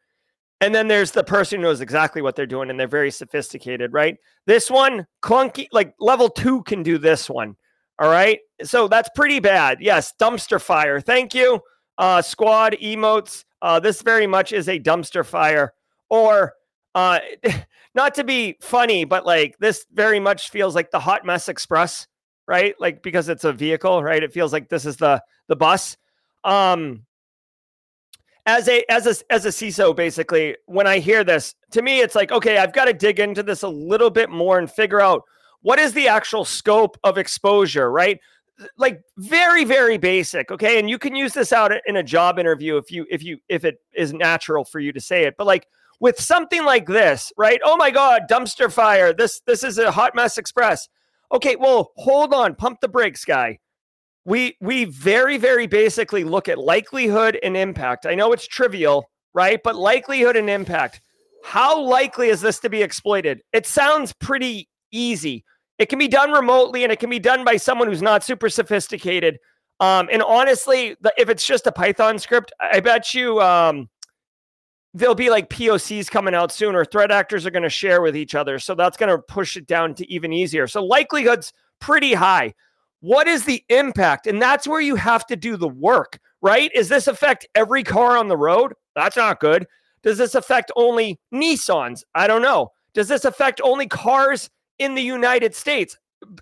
[0.60, 3.92] and then there's the person who knows exactly what they're doing and they're very sophisticated,
[3.92, 4.16] right?
[4.46, 7.56] This one, clunky, like level two can do this one.
[7.98, 8.40] All right.
[8.62, 9.78] So that's pretty bad.
[9.80, 10.12] Yes.
[10.20, 11.00] Dumpster fire.
[11.00, 11.60] Thank you.
[11.98, 13.44] Uh, squad emotes.
[13.62, 15.72] Uh, this very much is a dumpster fire.
[16.08, 16.54] Or
[16.94, 17.20] uh,
[17.94, 22.06] not to be funny, but like this very much feels like the hot mess express,
[22.46, 22.74] right?
[22.78, 24.22] Like because it's a vehicle, right?
[24.22, 25.96] It feels like this is the the bus.
[26.44, 27.04] Um,
[28.46, 32.14] as a as a as a CISO, basically, when I hear this, to me, it's
[32.14, 35.24] like, okay, I've got to dig into this a little bit more and figure out
[35.62, 38.20] what is the actual scope of exposure, right?
[38.78, 40.78] Like very, very basic, okay.
[40.78, 43.64] And you can use this out in a job interview if you if you if
[43.64, 45.34] it is natural for you to say it.
[45.36, 45.66] But like
[45.98, 47.60] with something like this, right?
[47.64, 49.12] Oh my God, dumpster fire.
[49.12, 50.88] This this is a hot mess express.
[51.32, 53.58] Okay, well, hold on, pump the brakes, guy
[54.26, 58.04] we we very very basically look at likelihood and impact.
[58.04, 59.60] I know it's trivial, right?
[59.62, 61.00] But likelihood and impact.
[61.44, 63.40] How likely is this to be exploited?
[63.52, 65.44] It sounds pretty easy.
[65.78, 68.48] It can be done remotely and it can be done by someone who's not super
[68.48, 69.38] sophisticated.
[69.78, 73.88] Um, and honestly, if it's just a Python script, I bet you um,
[74.92, 78.16] there'll be like POCs coming out soon, or threat actors are going to share with
[78.16, 78.58] each other.
[78.58, 80.66] So that's going to push it down to even easier.
[80.66, 82.54] So likelihood's pretty high.
[83.06, 84.26] What is the impact?
[84.26, 86.72] And that's where you have to do the work, right?
[86.74, 88.74] Is this affect every car on the road?
[88.96, 89.64] That's not good.
[90.02, 92.02] Does this affect only Nissans?
[92.16, 92.72] I don't know.
[92.94, 95.96] Does this affect only cars in the United States?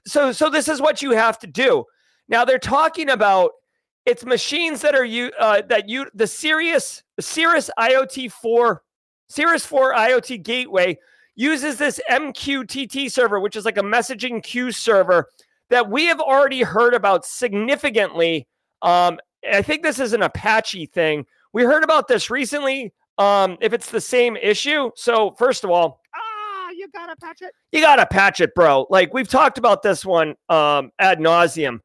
[0.06, 1.84] So, so this is what you have to do.
[2.28, 3.50] Now they're talking about
[4.06, 8.82] it's machines that are you uh, that you the Syrus the Syrus IoT four
[9.28, 10.98] Syrus four IoT gateway
[11.36, 15.28] uses this MQTT server, which is like a messaging queue server
[15.70, 18.46] that we have already heard about significantly.
[18.82, 19.18] Um,
[19.50, 21.26] I think this is an Apache thing.
[21.52, 22.92] We heard about this recently.
[23.18, 27.52] Um, if it's the same issue, so first of all, ah, you gotta patch it.
[27.70, 28.86] You gotta patch it, bro.
[28.90, 31.80] Like we've talked about this one um, ad nauseum.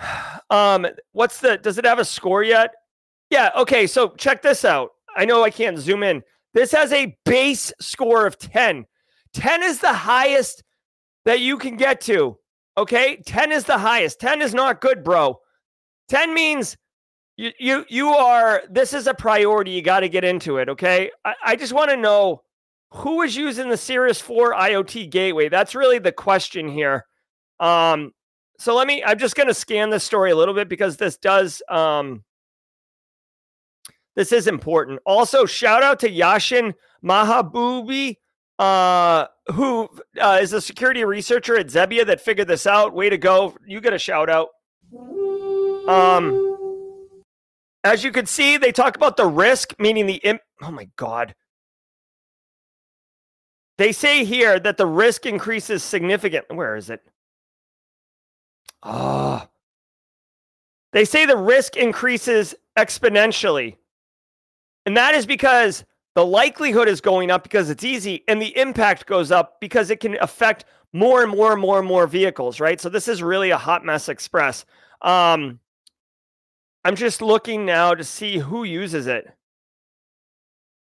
[0.48, 1.56] Um, what's the?
[1.56, 2.72] Does it have a score yet?
[3.30, 3.50] Yeah.
[3.56, 3.88] Okay.
[3.88, 4.90] So check this out.
[5.16, 6.22] I know I can't zoom in.
[6.54, 8.86] This has a base score of 10.
[9.32, 10.62] 10 is the highest
[11.26, 12.38] that you can get to.
[12.78, 13.16] Okay.
[13.26, 14.18] 10 is the highest.
[14.20, 15.38] 10 is not good, bro.
[16.08, 16.76] 10 means
[17.36, 19.72] you you you are this is a priority.
[19.72, 20.70] You got to get into it.
[20.70, 21.10] Okay.
[21.24, 22.42] I, I just want to know
[22.90, 25.50] who is using the Syrus 4 IoT gateway.
[25.50, 27.04] That's really the question here.
[27.60, 28.12] Um,
[28.58, 31.18] so let me, I'm just going to scan this story a little bit because this
[31.18, 32.24] does, um,
[34.14, 35.00] this is important.
[35.04, 36.72] Also, shout out to Yashin
[37.04, 38.16] Mahabubi,
[38.58, 39.88] uh, who
[40.20, 42.94] uh, is a security researcher at Xebia that figured this out.
[42.94, 43.54] Way to go.
[43.66, 44.48] You get a shout out.
[45.88, 46.56] Um,
[47.84, 50.40] as you can see, they talk about the risk, meaning the imp.
[50.62, 51.34] Oh my God.
[53.78, 56.56] They say here that the risk increases significantly.
[56.56, 57.00] Where is it?
[58.82, 59.48] Ah.
[60.92, 63.76] They say the risk increases exponentially.
[64.86, 65.84] And that is because
[66.16, 70.00] the likelihood is going up because it's easy and the impact goes up because it
[70.00, 72.80] can affect more and more and more and more vehicles, right?
[72.80, 74.64] So this is really a hot mess express.
[75.02, 75.60] Um,
[76.86, 79.30] I'm just looking now to see who uses it.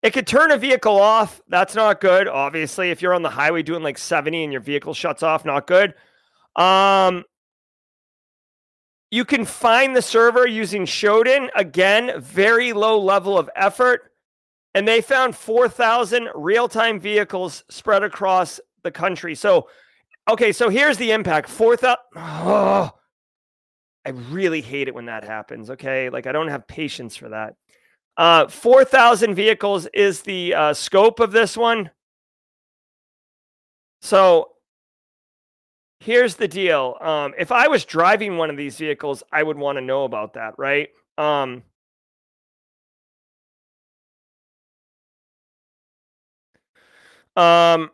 [0.04, 1.42] It could turn a vehicle off.
[1.48, 2.28] That's not good.
[2.28, 5.66] Obviously, if you're on the highway doing like 70 and your vehicle shuts off, not
[5.66, 5.96] good.
[6.56, 7.24] Um,
[9.10, 11.50] you can find the server using Shodan.
[11.56, 14.12] Again, very low level of effort.
[14.76, 19.34] And they found 4,000 real time vehicles spread across the country.
[19.34, 19.70] So,
[20.30, 21.98] okay, so here's the impact 4,000.
[22.18, 22.92] Oh,
[24.06, 25.70] I really hate it when that happens.
[25.70, 26.10] Okay.
[26.10, 27.56] Like, I don't have patience for that.
[28.18, 31.90] Uh, 4,000 vehicles is the uh, scope of this one.
[34.02, 34.52] So
[36.02, 36.98] here's the deal.
[37.00, 40.34] Um, if I was driving one of these vehicles, I would want to know about
[40.34, 40.90] that, right?
[41.18, 41.64] Um,
[47.36, 47.91] um,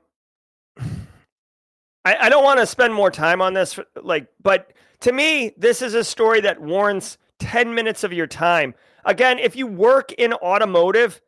[2.03, 5.81] I, I don't want to spend more time on this, like, but to me, this
[5.81, 8.73] is a story that warrants 10 minutes of your time.
[9.05, 11.21] Again, if you work in automotive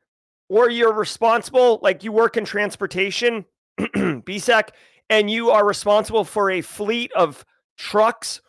[0.49, 3.45] or you're responsible, like you work in transportation,
[3.79, 4.69] BSEC,
[5.09, 7.45] and you are responsible for a fleet of
[7.77, 8.41] trucks,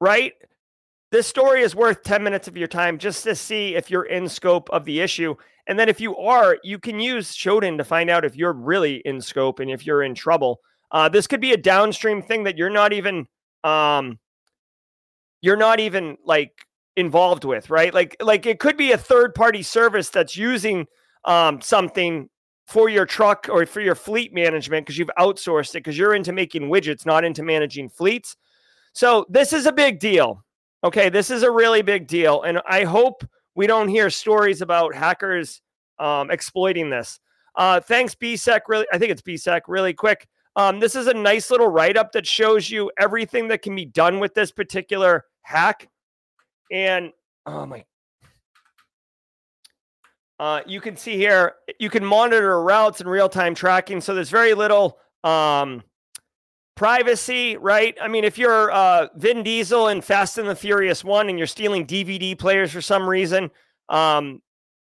[0.00, 0.34] right?
[1.10, 4.28] This story is worth 10 minutes of your time just to see if you're in
[4.28, 5.34] scope of the issue.
[5.66, 8.96] And then if you are, you can use Shodan to find out if you're really
[9.04, 10.60] in scope and if you're in trouble.
[10.92, 13.26] Uh, this could be a downstream thing that you're not even
[13.64, 14.18] um,
[15.42, 16.52] you're not even like
[16.96, 17.92] involved with, right?
[17.92, 20.86] Like like it could be a third party service that's using
[21.24, 22.28] um, something
[22.66, 26.32] for your truck or for your fleet management because you've outsourced it because you're into
[26.32, 28.36] making widgets, not into managing fleets.
[28.92, 30.44] So this is a big deal.
[30.82, 33.22] Okay, this is a really big deal, and I hope
[33.54, 35.60] we don't hear stories about hackers
[35.98, 37.20] um, exploiting this.
[37.54, 38.60] Uh, thanks, BSEC.
[38.68, 39.62] Really, I think it's BSEC.
[39.68, 40.26] Really quick.
[40.56, 43.84] Um, this is a nice little write up that shows you everything that can be
[43.84, 45.88] done with this particular hack.
[46.72, 47.12] And
[47.46, 47.84] oh my
[50.40, 54.00] uh, you can see here, you can monitor routes and real time tracking.
[54.00, 55.82] So there's very little um,
[56.80, 57.94] privacy, right?
[58.00, 61.46] I mean, if you're uh, Vin Diesel in Fast and the Furious 1 and you're
[61.46, 63.50] stealing DVD players for some reason,
[63.90, 64.40] um,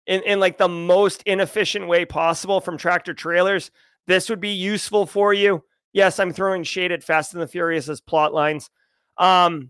[0.07, 3.69] in, in like the most inefficient way possible from tractor trailers,
[4.07, 5.63] this would be useful for you.
[5.93, 8.71] Yes, I'm throwing shade at Fast and the Furious as plot lines.
[9.19, 9.69] Um,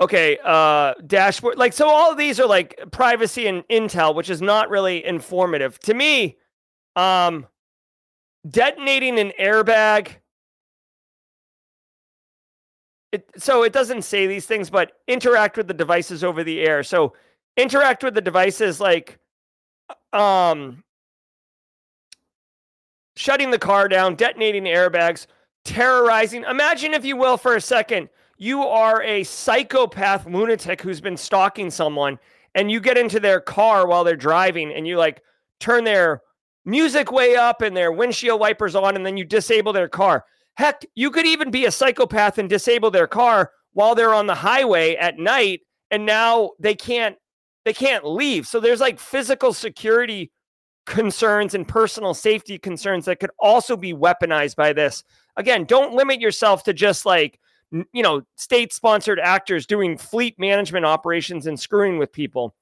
[0.00, 1.58] okay, uh, dashboard.
[1.58, 5.78] Like, so all of these are like privacy and intel, which is not really informative
[5.78, 6.38] to me.
[6.96, 7.46] Um,
[8.48, 10.08] detonating an airbag.
[13.12, 16.82] It, so it doesn't say these things, but interact with the devices over the air.
[16.82, 17.14] So
[17.56, 19.18] interact with the devices like
[20.12, 20.82] um
[23.16, 25.26] shutting the car down, detonating airbags,
[25.64, 26.44] terrorizing.
[26.44, 31.70] Imagine, if you will, for a second, you are a psychopath lunatic who's been stalking
[31.70, 32.18] someone
[32.56, 35.22] and you get into their car while they're driving and you like
[35.60, 36.22] turn their
[36.64, 40.24] music way up and their windshield wipers on and then you disable their car.
[40.54, 44.34] Heck, you could even be a psychopath and disable their car while they're on the
[44.34, 47.16] highway at night and now they can't
[47.64, 48.46] they can't leave.
[48.46, 50.30] So there's like physical security
[50.86, 55.02] concerns and personal safety concerns that could also be weaponized by this.
[55.36, 57.40] Again, don't limit yourself to just like
[57.92, 62.54] you know, state sponsored actors doing fleet management operations and screwing with people.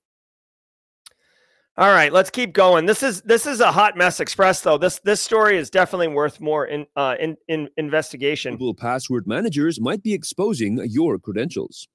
[1.78, 2.85] All right, let's keep going.
[2.85, 4.76] This is this is a hot mess express though.
[4.76, 8.52] This this story is definitely worth more in uh, in, in investigation.
[8.54, 11.88] Google password managers might be exposing your credentials.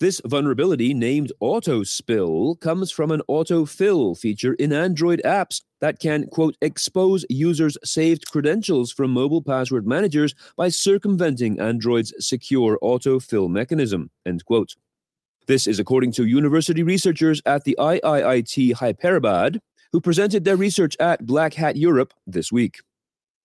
[0.00, 6.56] This vulnerability, named Autospill, comes from an autofill feature in Android apps that can, quote,
[6.62, 14.44] expose users' saved credentials from mobile password managers by circumventing Android's secure autofill mechanism, end
[14.44, 14.76] quote.
[15.48, 19.58] This is according to university researchers at the IIIT Hyderabad,
[19.92, 22.80] who presented their research at Black Hat Europe this week.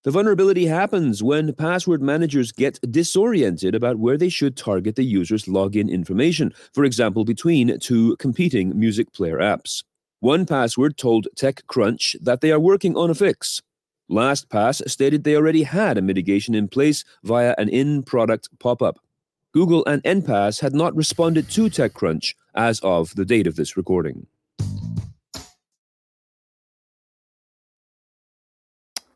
[0.04, 5.46] The vulnerability happens when password managers get disoriented about where they should target the user's
[5.46, 9.86] login information, for example, between two competing music player apps.
[10.22, 13.62] 1Password told TechCrunch that they are working on a fix.
[14.12, 19.00] LastPass stated they already had a mitigation in place via an in product pop up.
[19.54, 24.28] Google and Enpass had not responded to TechCrunch as of the date of this recording.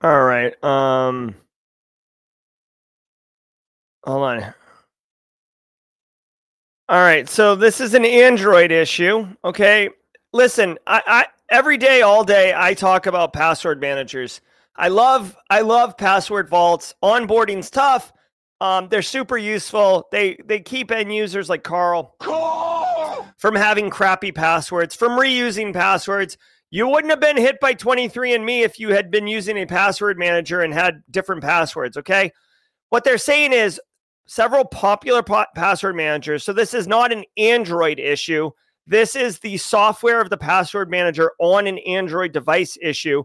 [0.01, 0.63] All right.
[0.63, 1.35] Um
[4.05, 4.53] Hold on.
[6.87, 7.27] All right.
[7.27, 9.89] So this is an Android issue, okay?
[10.31, 14.39] Listen, I, I every day all day I talk about password managers.
[14.75, 16.93] I love I love password vaults.
[17.03, 18.13] Onboarding's tough.
[18.59, 20.07] Um, they're super useful.
[20.11, 26.37] They they keep end users like Carl, Carl from having crappy passwords, from reusing passwords.
[26.69, 30.61] You wouldn't have been hit by 23andMe if you had been using a password manager
[30.61, 32.31] and had different passwords, okay?
[32.89, 33.79] What they're saying is
[34.25, 36.43] several popular po- password managers.
[36.43, 38.51] So this is not an Android issue.
[38.85, 43.23] This is the software of the password manager on an Android device issue.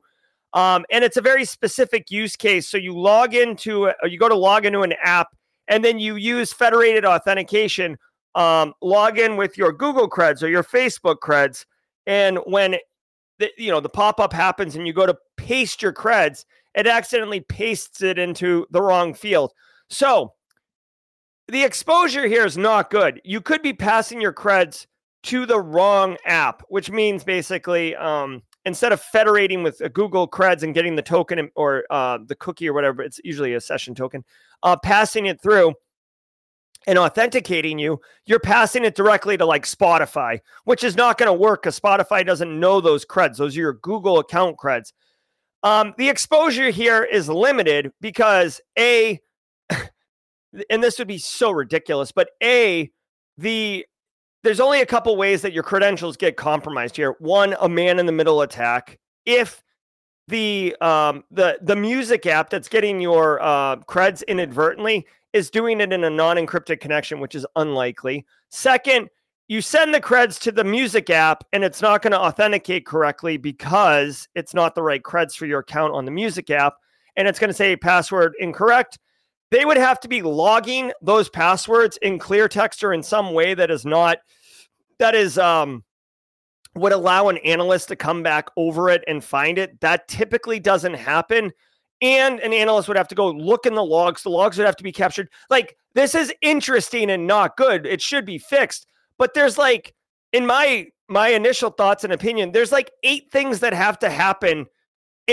[0.55, 2.69] Um, and it's a very specific use case.
[2.69, 5.29] So you log into, a, you go to log into an app,
[5.69, 7.97] and then you use federated authentication.
[8.35, 11.65] Um, log in with your Google creds or your Facebook creds,
[12.07, 12.77] and when
[13.39, 17.41] the, you know the pop-up happens and you go to paste your creds it accidentally
[17.41, 19.53] pastes it into the wrong field
[19.89, 20.33] so
[21.49, 24.87] the exposure here is not good you could be passing your creds
[25.23, 30.75] to the wrong app which means basically um, instead of federating with google creds and
[30.75, 34.25] getting the token or uh, the cookie or whatever it's usually a session token
[34.63, 35.75] uh, passing it through
[36.87, 41.33] and authenticating you, you're passing it directly to like Spotify, which is not going to
[41.33, 43.37] work because Spotify doesn't know those creds.
[43.37, 44.93] Those are your Google account creds.
[45.63, 49.21] Um, the exposure here is limited because A,
[49.71, 52.91] and this would be so ridiculous, but A,
[53.39, 53.87] the
[54.43, 57.17] there's only a couple ways that your credentials get compromised here.
[57.19, 58.99] One, a man in the middle attack.
[59.25, 59.63] If
[60.29, 65.93] the um the the music app that's getting your uh creds inadvertently is doing it
[65.93, 68.25] in a non-encrypted connection, which is unlikely.
[68.49, 69.09] Second,
[69.49, 73.37] you send the creds to the music app and it's not going to authenticate correctly
[73.37, 76.75] because it's not the right creds for your account on the music app
[77.17, 78.99] and it's going to say password incorrect.
[79.53, 83.53] They would have to be logging those passwords in clear text or in some way
[83.53, 84.17] that is not
[84.99, 85.85] that is um
[86.75, 89.79] would allow an analyst to come back over it and find it.
[89.83, 91.53] That typically doesn't happen
[92.01, 94.23] and an analyst would have to go look in the logs.
[94.23, 95.29] The logs would have to be captured.
[95.51, 97.85] Like this is interesting and not good.
[97.85, 98.87] It should be fixed.
[99.19, 99.95] But there's like
[100.33, 104.65] in my my initial thoughts and opinion, there's like eight things that have to happen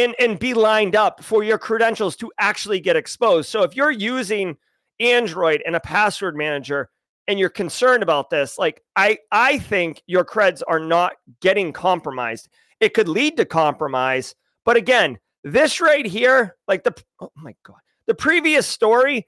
[0.04, 3.50] and and be lined up for your credentials to actually get exposed.
[3.50, 4.58] So if you're using
[5.00, 6.89] Android and a password manager
[7.28, 12.50] and you're concerned about this, like I I think your creds are not getting compromised.
[12.80, 14.36] It could lead to compromise,
[14.66, 19.28] but again, this right here, like the oh my god, the previous story,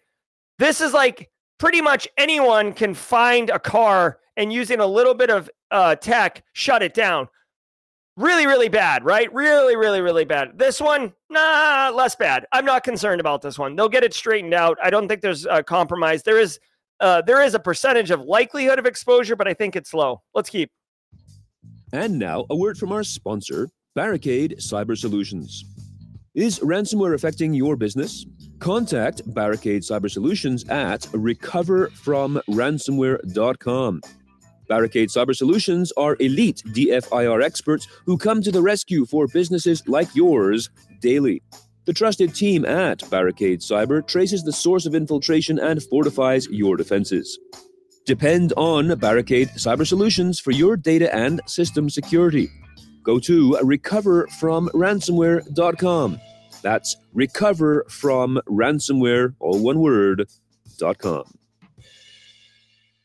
[0.60, 5.30] this is like pretty much anyone can find a car and using a little bit
[5.30, 7.28] of uh, tech shut it down.
[8.18, 9.34] Really, really bad, right?
[9.34, 10.58] Really, really, really bad.
[10.58, 12.46] This one, nah, less bad.
[12.52, 13.76] I'm not concerned about this one.
[13.76, 14.78] They'll get it straightened out.
[14.84, 16.24] I don't think there's a compromise.
[16.24, 16.60] There is,
[17.00, 20.22] uh, there is a percentage of likelihood of exposure, but I think it's low.
[20.36, 20.70] Let's keep.
[21.94, 25.64] And now, a word from our sponsor, Barricade Cyber Solutions.
[26.34, 28.26] Is ransomware affecting your business?
[28.60, 34.02] Contact Barricade Cyber Solutions at recoverfromransomware.com.
[34.72, 40.16] Barricade Cyber Solutions are elite DFIR experts who come to the rescue for businesses like
[40.16, 40.70] yours
[41.02, 41.44] daily.
[41.84, 47.38] The trusted team at Barricade Cyber traces the source of infiltration and fortifies your defenses.
[48.06, 52.50] Depend on Barricade Cyber Solutions for your data and system security.
[53.04, 56.22] Go to recoverfromransomware.com.
[56.62, 60.30] That's recoverfromransomware, all one word,
[60.78, 61.41] dot com.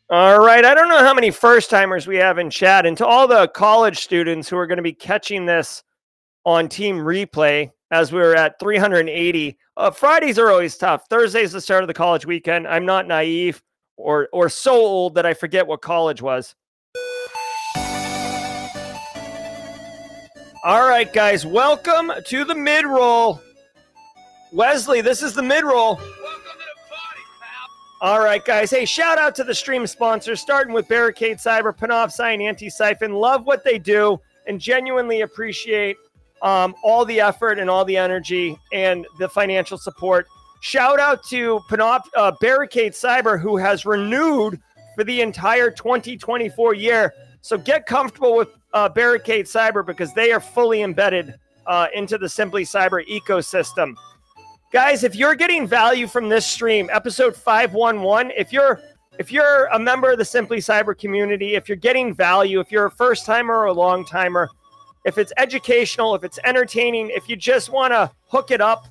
[0.09, 0.65] All right.
[0.65, 2.87] I don't know how many first timers we have in chat.
[2.87, 5.83] And to all the college students who are going to be catching this
[6.45, 11.09] on team replay as we were at 380, uh, Fridays are always tough.
[11.11, 12.69] Thursday's the start of the college weekend.
[12.69, 13.61] I'm not naive
[13.97, 16.55] or or so old that I forget what college was.
[20.63, 23.41] All right, guys, welcome to the mid roll.
[24.53, 26.01] Wesley, this is the mid roll.
[28.03, 28.71] All right, guys.
[28.71, 33.19] Hey, shout out to the stream sponsors, starting with Barricade Cyber, Panoptcy, and Antisyphon.
[33.19, 35.97] Love what they do and genuinely appreciate
[36.43, 40.27] um, all the effort and all the energy and the financial support.
[40.61, 44.61] Shout out to Panop, uh, Barricade Cyber, who has renewed
[44.95, 47.15] for the entire 2024 year.
[47.41, 51.35] So get comfortable with uh, Barricade Cyber because they are fully embedded
[51.67, 53.95] uh, into the Simply Cyber ecosystem.
[54.73, 58.81] Guys, if you're getting value from this stream, episode 511, if you're
[59.17, 62.87] if you're a member of the Simply Cyber community, if you're getting value, if you're
[62.87, 64.49] a first timer or a long timer,
[65.05, 68.89] if it's educational, if it's entertaining, if you just want to hook it up,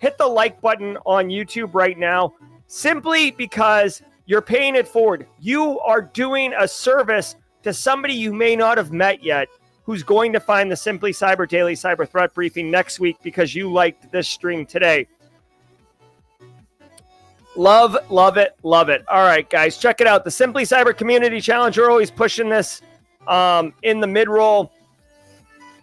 [0.00, 2.34] hit the like button on YouTube right now
[2.66, 5.28] simply because you're paying it forward.
[5.38, 9.48] You are doing a service to somebody you may not have met yet
[9.84, 13.70] who's going to find the Simply Cyber Daily Cyber Threat Briefing next week because you
[13.70, 15.06] liked this stream today.
[17.56, 19.04] Love, love it, love it.
[19.08, 20.24] All right, guys, check it out.
[20.24, 21.78] The Simply Cyber Community Challenge.
[21.78, 22.82] We're always pushing this
[23.28, 24.72] um, in the mid roll.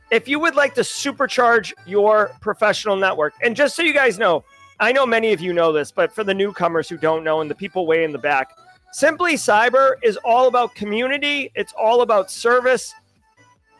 [0.10, 4.43] If you would like to supercharge your professional network, and just so you guys know,
[4.82, 7.49] I know many of you know this, but for the newcomers who don't know and
[7.49, 8.52] the people way in the back,
[8.91, 12.93] Simply Cyber is all about community, it's all about service.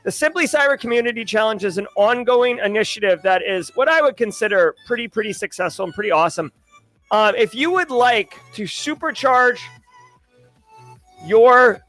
[0.04, 4.76] The Simply Cyber Community Challenge is an ongoing initiative that is what I would consider
[4.88, 6.52] pretty, pretty successful and pretty awesome.
[7.12, 9.60] Um, if you would like to supercharge
[11.26, 11.82] your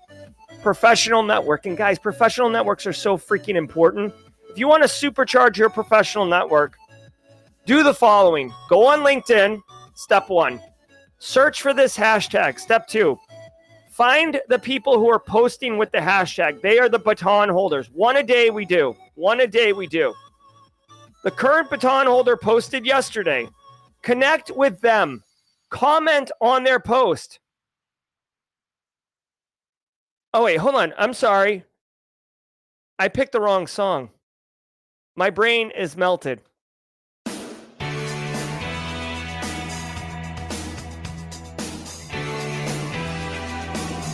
[0.62, 4.12] professional network, and guys, professional networks are so freaking important.
[4.50, 6.76] If you want to supercharge your professional network,
[7.64, 9.62] do the following go on LinkedIn,
[9.94, 10.60] step one,
[11.18, 13.18] search for this hashtag, step two,
[13.92, 16.60] find the people who are posting with the hashtag.
[16.62, 17.90] They are the baton holders.
[17.90, 20.14] One a day we do, one a day we do.
[21.22, 23.48] The current baton holder posted yesterday
[24.02, 25.22] Connect with them.
[25.70, 27.38] Comment on their post.
[30.34, 30.92] Oh, wait, hold on.
[30.98, 31.64] I'm sorry.
[32.98, 34.10] I picked the wrong song.
[35.14, 36.42] My brain is melted.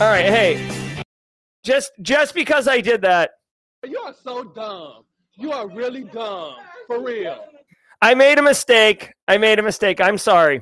[0.01, 1.03] All right, hey.
[1.65, 3.31] Just just because I did that,
[3.85, 5.03] You are so dumb.
[5.35, 6.55] You are really dumb.
[6.87, 7.43] For real.
[8.01, 9.11] I made a mistake.
[9.27, 9.99] I made a mistake.
[9.99, 10.61] I'm sorry.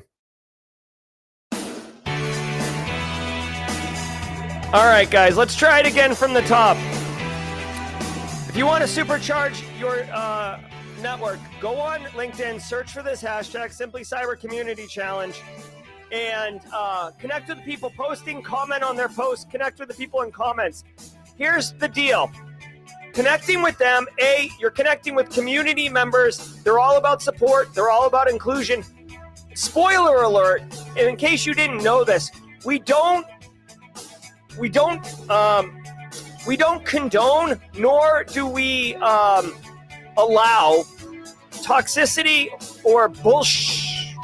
[4.72, 6.76] All right, guys, let's try it again from the top.
[8.48, 10.60] If you want to supercharge your uh,
[11.00, 15.40] network, go on LinkedIn, search for this hashtag, Simply Cyber Community Challenge,
[16.12, 20.22] and uh, connect with the people posting, comment on their posts, connect with the people
[20.22, 20.84] in comments.
[21.36, 22.30] Here's the deal.
[23.12, 26.62] Connecting with them a you're connecting with community members.
[26.62, 27.74] They're all about support.
[27.74, 28.84] They're all about inclusion.
[29.54, 30.62] Spoiler alert
[30.96, 32.30] in case you didn't know this
[32.64, 33.26] we don't
[34.58, 35.82] we don't um,
[36.46, 39.54] we don't condone nor do we um,
[40.16, 40.84] allow
[41.50, 42.48] toxicity
[42.84, 44.14] or bullshit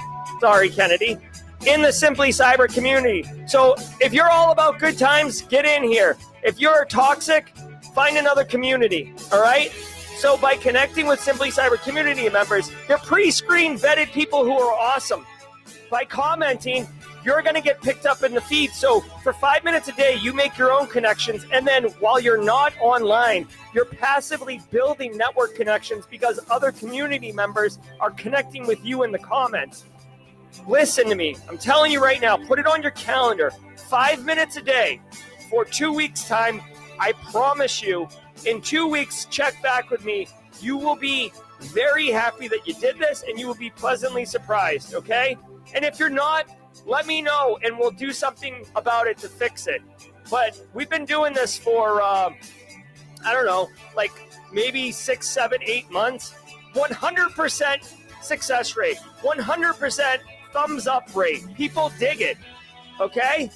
[0.40, 1.18] sorry kennedy
[1.66, 6.16] in the simply cyber community so if you're all about good times get in here
[6.42, 7.52] if you're toxic
[7.94, 9.14] find another community.
[9.32, 9.70] All right.
[10.16, 15.24] So by connecting with Simply Cyber community members, they're pre-screened, vetted people who are awesome.
[15.90, 16.88] By commenting,
[17.24, 18.70] you're going to get picked up in the feed.
[18.72, 21.46] So for five minutes a day, you make your own connections.
[21.52, 27.78] And then while you're not online, you're passively building network connections because other community members
[28.00, 29.84] are connecting with you in the comments.
[30.66, 31.36] Listen to me.
[31.48, 33.50] I'm telling you right now, put it on your calendar.
[33.76, 35.00] Five minutes a day
[35.50, 36.60] for two weeks' time.
[36.98, 38.08] I promise you,
[38.46, 40.28] in two weeks, check back with me.
[40.60, 44.94] You will be very happy that you did this and you will be pleasantly surprised,
[44.94, 45.36] okay?
[45.74, 46.46] And if you're not,
[46.86, 49.82] let me know and we'll do something about it to fix it.
[50.30, 52.36] But we've been doing this for, um,
[53.24, 54.12] I don't know, like
[54.52, 56.34] maybe six, seven, eight months.
[56.74, 57.76] 100%
[58.20, 60.18] success rate, 100%
[60.54, 61.44] thumbs up rate.
[61.56, 62.38] People dig it,
[63.00, 63.50] okay?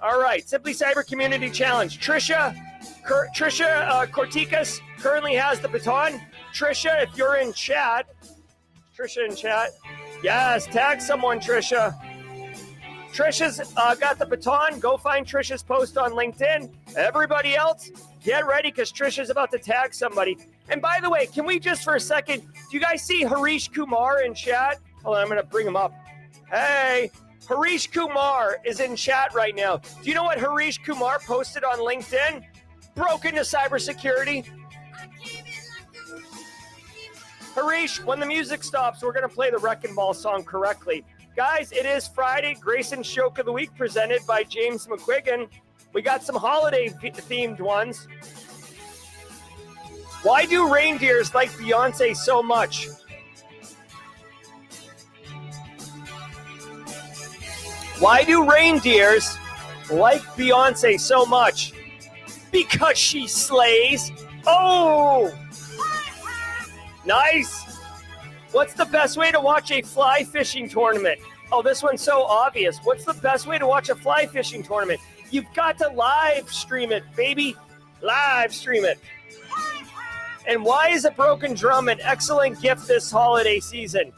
[0.00, 1.98] All right, Simply Cyber Community Challenge.
[1.98, 2.54] Trisha,
[3.34, 6.20] Trisha uh, Corticas currently has the baton.
[6.54, 8.06] Trisha, if you're in chat,
[8.96, 9.70] Trisha in chat,
[10.22, 11.98] yes, tag someone, Trisha.
[13.12, 14.78] Trisha's uh, got the baton.
[14.78, 16.70] Go find Trisha's post on LinkedIn.
[16.96, 17.90] Everybody else,
[18.22, 20.38] get ready because Trisha's about to tag somebody.
[20.68, 23.68] And by the way, can we just for a second, do you guys see Harish
[23.68, 24.78] Kumar in chat?
[25.02, 25.94] Hold on, I'm going to bring him up.
[26.50, 27.10] Hey,
[27.48, 29.78] Harish Kumar is in chat right now.
[29.78, 32.44] Do you know what Harish Kumar posted on LinkedIn?
[32.94, 34.46] Broken to cybersecurity.
[37.54, 41.04] Harish, when the music stops, we're going to play the Wrecking Ball song correctly.
[41.34, 45.48] Guys, it is Friday, Grayson Shoke of the Week presented by James McQuiggan.
[45.92, 48.06] We got some holiday themed ones.
[50.22, 52.88] Why do reindeers like Beyonce so much?
[58.00, 59.36] Why do reindeers
[59.90, 61.74] like Beyonce so much?
[62.50, 64.10] Because she slays.
[64.46, 65.30] Oh!
[67.04, 67.78] Nice.
[68.52, 71.20] What's the best way to watch a fly fishing tournament?
[71.52, 72.78] Oh, this one's so obvious.
[72.84, 74.98] What's the best way to watch a fly fishing tournament?
[75.30, 77.54] You've got to live stream it, baby.
[78.00, 78.98] Live stream it.
[80.46, 84.10] And why is a broken drum an excellent gift this holiday season?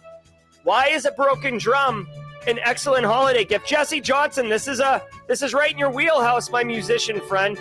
[0.63, 2.07] Why is a broken drum
[2.47, 3.67] an excellent holiday gift?
[3.67, 7.59] Jesse Johnson, this is a this is right in your wheelhouse, my musician friend.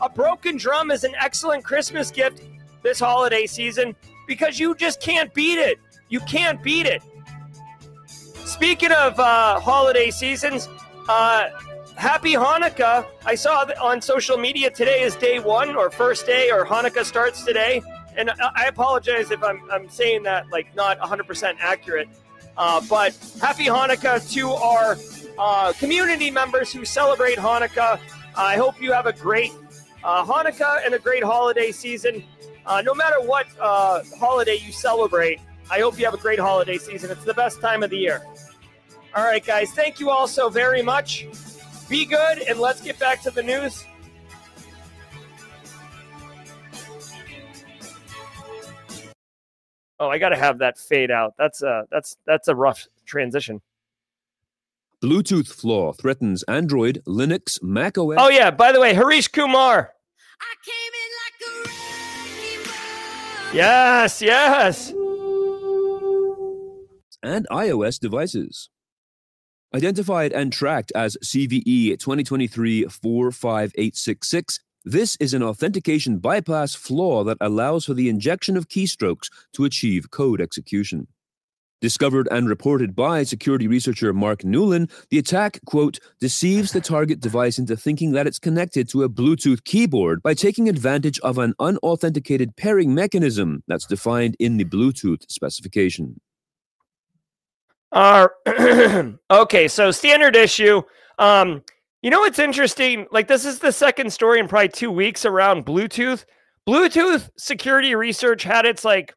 [0.00, 2.42] A broken drum is an excellent Christmas gift
[2.82, 3.94] this holiday season
[4.26, 5.78] because you just can't beat it.
[6.08, 7.02] You can't beat it.
[8.44, 10.68] Speaking of uh, holiday seasons,
[11.08, 11.50] uh,
[11.96, 13.06] happy Hanukkah.
[13.24, 17.44] I saw on social media today is day one or first day or Hanukkah starts
[17.44, 17.82] today.
[18.16, 22.08] And I apologize if I'm, I'm saying that like not 100% accurate.
[22.56, 24.96] Uh, but happy Hanukkah to our
[25.38, 27.98] uh, community members who celebrate Hanukkah.
[28.36, 29.52] I hope you have a great
[30.04, 32.24] uh, Hanukkah and a great holiday season.
[32.66, 35.40] Uh, no matter what uh, holiday you celebrate,
[35.70, 37.10] I hope you have a great holiday season.
[37.10, 38.22] It's the best time of the year.
[39.14, 41.26] All right, guys, thank you all so very much.
[41.88, 43.84] Be good, and let's get back to the news.
[50.00, 51.34] Oh, I got to have that fade out.
[51.38, 53.60] That's a that's that's a rough transition.
[55.02, 58.16] Bluetooth flaw threatens Android, Linux, Mac OS.
[58.18, 59.92] Oh yeah, by the way, Harish Kumar.
[63.52, 64.90] Yes, yes.
[67.22, 68.70] And iOS devices.
[69.74, 77.84] Identified and tracked as CVE 2023 45866, this is an authentication bypass flaw that allows
[77.84, 81.06] for the injection of keystrokes to achieve code execution.
[81.80, 87.58] Discovered and reported by security researcher Mark Newlin, the attack, quote, deceives the target device
[87.58, 92.54] into thinking that it's connected to a Bluetooth keyboard by taking advantage of an unauthenticated
[92.56, 96.20] pairing mechanism that's defined in the Bluetooth specification.
[97.92, 98.28] Uh,
[99.30, 100.82] okay, so standard issue.
[101.18, 101.62] Um,
[102.02, 103.06] you know what's interesting?
[103.10, 106.24] Like, this is the second story in probably two weeks around Bluetooth.
[106.68, 109.14] Bluetooth security research had its like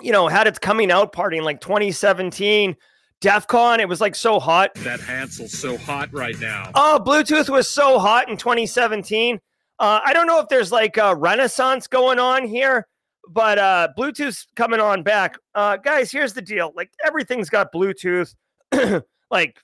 [0.00, 2.76] you know, had its coming out party in like 2017.
[3.20, 4.72] DEF CON, it was like so hot.
[4.76, 6.70] That Hansel's so hot right now.
[6.74, 9.40] Oh, Bluetooth was so hot in 2017.
[9.80, 12.86] Uh, I don't know if there's like a renaissance going on here,
[13.28, 15.36] but uh, Bluetooth's coming on back.
[15.54, 16.72] Uh, guys, here's the deal.
[16.76, 18.34] Like everything's got Bluetooth.
[19.30, 19.58] like,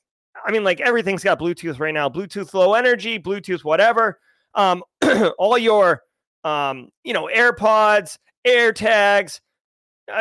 [0.44, 2.08] I mean, like everything's got Bluetooth right now.
[2.08, 4.20] Bluetooth low energy, Bluetooth whatever.
[4.54, 4.82] Um,
[5.38, 6.02] all your,
[6.44, 9.40] um, you know, AirPods, AirTags,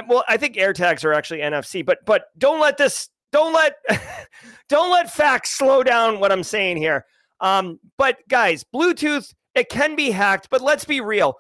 [0.08, 3.76] well, I think AirTags are actually NFC, but but don't let this don't let
[4.70, 7.06] don't let facts slow down what I'm saying here.
[7.40, 11.38] Um, but guys, Bluetooth it can be hacked, but let's be real.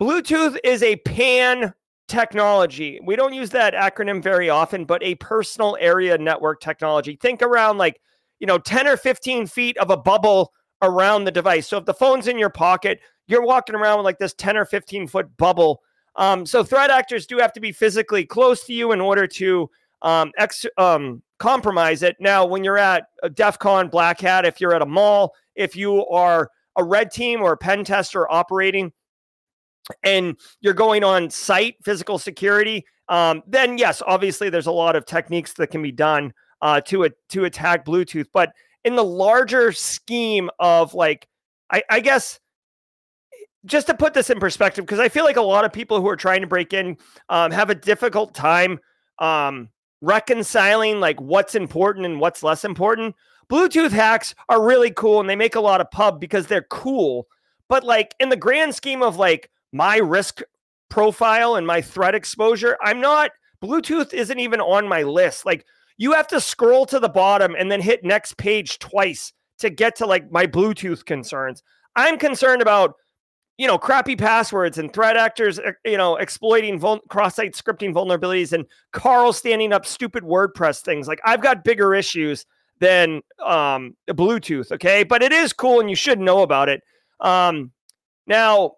[0.00, 1.72] Bluetooth is a PAN
[2.08, 2.98] technology.
[3.04, 7.16] We don't use that acronym very often, but a personal area network technology.
[7.16, 8.00] Think around like
[8.42, 11.68] you know, 10 or 15 feet of a bubble around the device.
[11.68, 14.64] So if the phone's in your pocket, you're walking around with like this 10 or
[14.64, 15.80] 15 foot bubble.
[16.16, 19.70] Um, so threat actors do have to be physically close to you in order to
[20.02, 22.16] um, ex- um, compromise it.
[22.18, 25.76] Now, when you're at a DEF CON Black Hat, if you're at a mall, if
[25.76, 28.92] you are a red team or a pen tester operating,
[30.02, 35.06] and you're going on site physical security, um, then yes, obviously there's a lot of
[35.06, 36.32] techniques that can be done
[36.62, 38.28] uh, to a, to attack Bluetooth.
[38.32, 38.52] But
[38.84, 41.28] in the larger scheme of like,
[41.70, 42.40] I, I guess
[43.64, 46.08] just to put this in perspective, because I feel like a lot of people who
[46.08, 46.96] are trying to break in
[47.28, 48.80] um, have a difficult time
[49.18, 49.68] um,
[50.00, 53.14] reconciling like what's important and what's less important.
[53.48, 57.26] Bluetooth hacks are really cool and they make a lot of pub because they're cool.
[57.68, 60.40] But like in the grand scheme of like my risk
[60.88, 63.30] profile and my threat exposure, I'm not,
[63.62, 65.46] Bluetooth isn't even on my list.
[65.46, 65.64] Like
[65.98, 69.96] you have to scroll to the bottom and then hit next page twice to get
[69.96, 71.62] to like my Bluetooth concerns.
[71.96, 72.94] I'm concerned about
[73.58, 78.52] you know, crappy passwords and threat actors, eh, you know, exploiting vul- cross-site scripting vulnerabilities
[78.52, 81.06] and Carl standing up stupid WordPress things.
[81.06, 82.46] Like I've got bigger issues
[82.80, 84.72] than um, Bluetooth.
[84.72, 86.82] Okay, but it is cool and you should know about it.
[87.20, 87.70] Um,
[88.26, 88.72] now,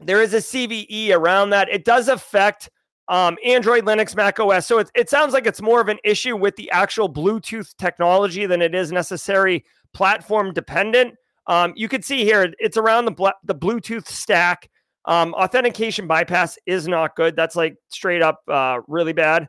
[0.00, 1.68] there is a CVE around that.
[1.70, 2.68] It does affect
[3.08, 4.66] um, Android, Linux, Mac OS.
[4.66, 8.46] So it, it sounds like it's more of an issue with the actual Bluetooth technology
[8.46, 11.14] than it is necessary platform dependent.
[11.46, 14.68] Um, you can see here it's around the bl- the Bluetooth stack.
[15.06, 17.34] Um, authentication bypass is not good.
[17.34, 19.48] That's like straight up uh, really bad.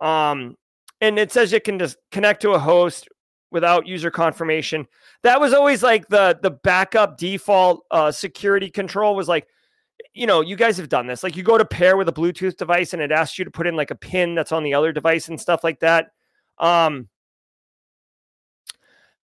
[0.00, 0.56] Um,
[1.00, 3.08] and it says you can just connect to a host
[3.50, 4.86] without user confirmation.
[5.24, 9.48] That was always like the the backup default uh, security control was like,
[10.12, 11.22] you know, you guys have done this.
[11.22, 13.66] Like you go to pair with a Bluetooth device and it asks you to put
[13.66, 16.08] in like a pin that's on the other device and stuff like that.
[16.58, 17.08] Um,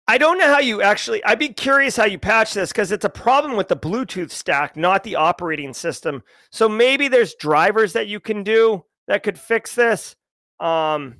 [0.06, 3.04] I don't know how you actually, I'd be curious how you patch this because it's
[3.04, 6.22] a problem with the Bluetooth stack, not the operating system.
[6.50, 10.16] So maybe there's drivers that you can do that could fix this.
[10.60, 11.16] Um,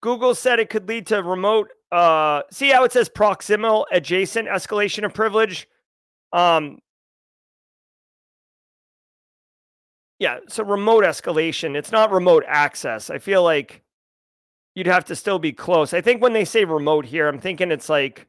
[0.00, 5.04] Google said it could lead to remote, uh, see how it says proximal adjacent escalation
[5.04, 5.68] of privilege?
[6.32, 6.78] Um,
[10.22, 11.74] yeah, so remote escalation.
[11.74, 13.10] It's not remote access.
[13.10, 13.82] I feel like
[14.76, 15.92] you'd have to still be close.
[15.92, 18.28] I think when they say remote here, I'm thinking it's like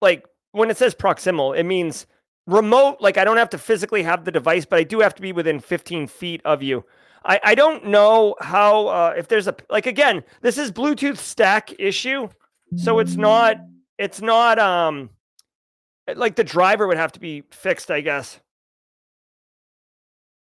[0.00, 2.06] like when it says proximal, it means
[2.46, 2.96] remote.
[3.02, 5.32] Like I don't have to physically have the device, but I do have to be
[5.32, 6.82] within 15 feet of you.
[7.26, 11.78] I, I don't know how uh, if there's a like again, this is Bluetooth stack
[11.78, 12.30] issue,
[12.74, 13.58] so it's not
[13.98, 15.10] it's not um
[16.16, 18.40] like the driver would have to be fixed, I guess.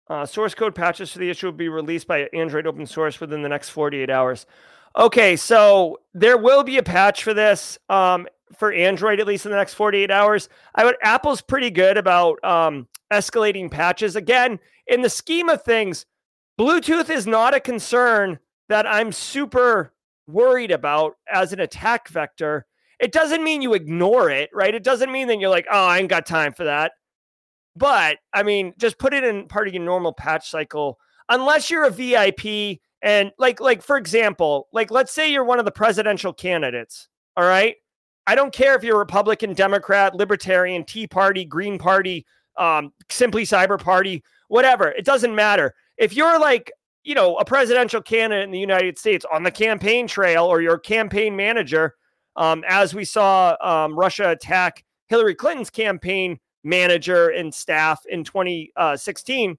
[0.08, 3.42] Uh, source code patches for the issue will be released by Android open source within
[3.42, 4.46] the next 48 hours.
[4.96, 8.26] Okay, so there will be a patch for this um,
[8.58, 10.48] for Android at least in the next 48 hours.
[10.74, 14.16] I would Apple's pretty good about um, escalating patches.
[14.16, 16.04] Again, in the scheme of things,
[16.60, 18.38] Bluetooth is not a concern
[18.68, 19.92] that I'm super
[20.26, 22.66] worried about as an attack vector.
[23.02, 24.74] It doesn't mean you ignore it, right?
[24.74, 26.92] It doesn't mean that you're like, oh, I ain't got time for that.
[27.74, 30.98] But I mean, just put it in part of your normal patch cycle,
[31.28, 35.64] unless you're a VIP and like like for example, like let's say you're one of
[35.64, 37.08] the presidential candidates.
[37.36, 37.74] All right.
[38.28, 42.24] I don't care if you're Republican, Democrat, Libertarian, Tea Party, Green Party,
[42.56, 44.92] um, Simply Cyber Party, whatever.
[44.92, 45.74] It doesn't matter.
[45.96, 46.70] If you're like,
[47.02, 50.78] you know, a presidential candidate in the United States on the campaign trail or your
[50.78, 51.96] campaign manager,
[52.36, 59.58] um, as we saw um, Russia attack Hillary Clinton's campaign manager and staff in 2016.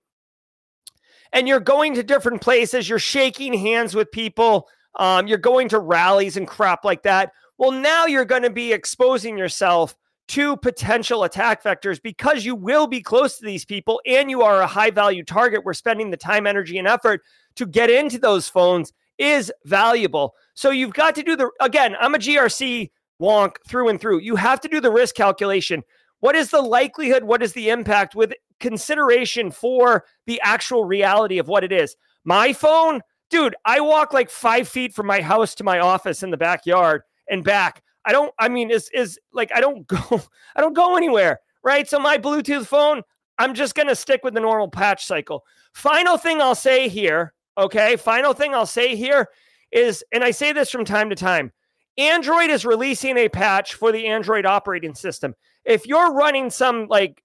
[1.34, 5.80] And you're going to different places, you're shaking hands with people, um, you're going to
[5.80, 7.32] rallies and crap like that.
[7.58, 9.96] Well, now you're going to be exposing yourself
[10.30, 14.62] to potential attack vectors because you will be close to these people and you are
[14.62, 15.66] a high value target.
[15.66, 17.22] We're spending the time, energy, and effort
[17.56, 18.94] to get into those phones
[19.24, 20.36] is valuable.
[20.54, 24.20] So you've got to do the, again, I'm a GRC wonk through and through.
[24.20, 25.82] You have to do the risk calculation.
[26.20, 27.24] What is the likelihood?
[27.24, 31.96] What is the impact with consideration for the actual reality of what it is?
[32.26, 36.32] My phone, dude, I walk like five feet from my house to my office in
[36.32, 37.82] the backyard and back.
[38.06, 40.22] I don't, I mean, is is like I don't go,
[40.56, 41.88] I don't go anywhere, right?
[41.88, 43.02] So my Bluetooth phone,
[43.38, 45.44] I'm just gonna stick with the normal patch cycle.
[45.74, 47.96] Final thing I'll say here, okay?
[47.96, 49.30] Final thing I'll say here
[49.72, 51.52] is, and I say this from time to time,
[51.98, 55.36] Android is releasing a patch for the Android operating system
[55.66, 57.24] if you're running some like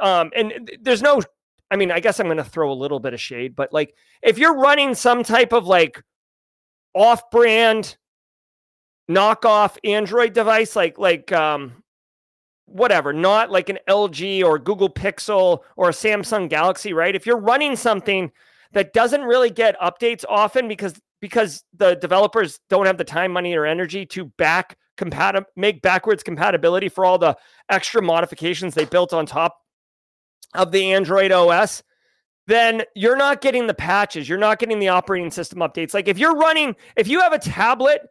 [0.00, 1.20] um and there's no
[1.72, 3.94] I mean, I guess I'm going to throw a little bit of shade, but like
[4.22, 6.02] if you're running some type of like
[6.94, 7.96] off-brand
[9.08, 11.84] knockoff Android device, like like um,
[12.66, 17.14] whatever, not like an LG or Google Pixel or a Samsung Galaxy, right?
[17.14, 18.32] If you're running something
[18.72, 23.54] that doesn't really get updates often because because the developers don't have the time, money,
[23.54, 27.36] or energy to back compatible make backwards compatibility for all the
[27.68, 29.56] extra modifications they built on top
[30.54, 31.82] of the Android OS,
[32.46, 34.28] then you're not getting the patches.
[34.28, 35.94] You're not getting the operating system updates.
[35.94, 38.02] Like if you're running, if you have a tablet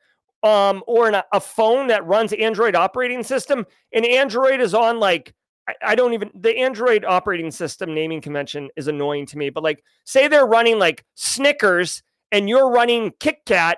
[0.43, 5.33] um, or an, a phone that runs Android operating system, and Android is on like
[5.81, 9.49] I, don't even the Android operating system naming convention is annoying to me.
[9.49, 13.75] But like, say they're running like Snickers and you're running KitKat,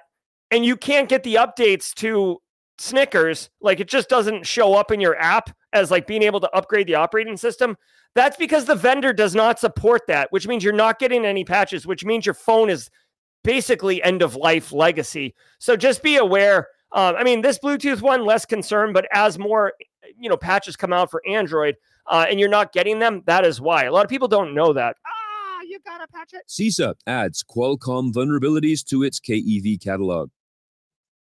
[0.52, 2.42] and you can't get the updates to
[2.78, 6.50] Snickers, like it just doesn't show up in your app as like being able to
[6.50, 7.78] upgrade the operating system.
[8.16, 11.88] That's because the vendor does not support that, which means you're not getting any patches,
[11.88, 12.90] which means your phone is
[13.44, 15.34] basically end of life legacy.
[15.60, 16.68] So just be aware.
[16.92, 19.74] Uh, I mean, this Bluetooth one less concerned, but as more
[20.22, 21.76] you know patches come out for Android
[22.08, 23.84] uh, and you're not getting them, that is why.
[23.86, 24.98] A lot of people don't know that.
[25.06, 26.44] Ah, you gotta patch it.
[26.50, 30.30] CISA adds Qualcomm vulnerabilities to its KEV catalog.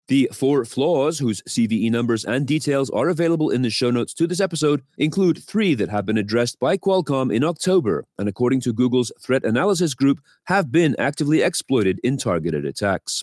[0.08, 4.26] The four flaws, whose CVE numbers and details are available in the show notes to
[4.26, 8.72] this episode, include three that have been addressed by Qualcomm in October and, according to
[8.72, 13.22] Google's threat analysis group, have been actively exploited in targeted attacks.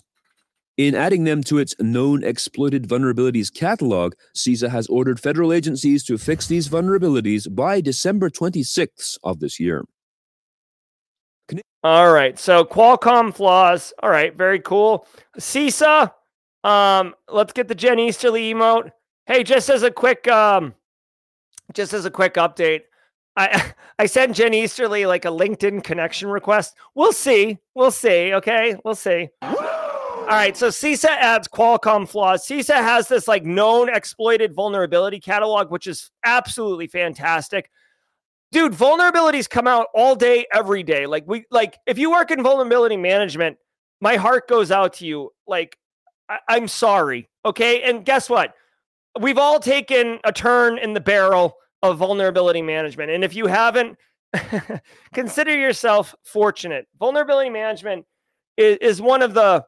[0.78, 6.18] In adding them to its known exploited vulnerabilities catalog, CISA has ordered federal agencies to
[6.18, 9.86] fix these vulnerabilities by December 26th of this year.
[11.84, 12.38] All right.
[12.40, 13.94] So Qualcomm flaws.
[14.02, 14.36] All right.
[14.36, 15.08] Very cool.
[15.38, 16.12] CISA.
[16.64, 18.92] Um, let's get the Jen Easterly emote.
[19.28, 20.74] Hey, just as a quick um,
[21.74, 22.82] just as a quick update,
[23.38, 26.76] I I sent Jen Easterly like a LinkedIn connection request.
[26.96, 27.60] We'll see.
[27.76, 28.34] We'll see.
[28.34, 29.30] Okay, we'll see.
[30.26, 32.48] All right, so CISA adds Qualcomm flaws.
[32.48, 37.70] CISA has this like known exploited vulnerability catalog, which is absolutely fantastic.
[38.52, 41.06] Dude, vulnerabilities come out all day, every day.
[41.06, 43.58] Like we like if you work in vulnerability management,
[44.02, 45.32] my heart goes out to you.
[45.46, 45.78] Like
[46.28, 47.30] I- I'm sorry.
[47.46, 47.84] Okay.
[47.84, 48.56] And guess what?
[49.20, 53.12] We've all taken a turn in the barrel of vulnerability management.
[53.12, 53.96] And if you haven't,
[55.14, 56.88] consider yourself fortunate.
[57.00, 58.08] Vulnerability management
[58.58, 59.64] is, is one of the,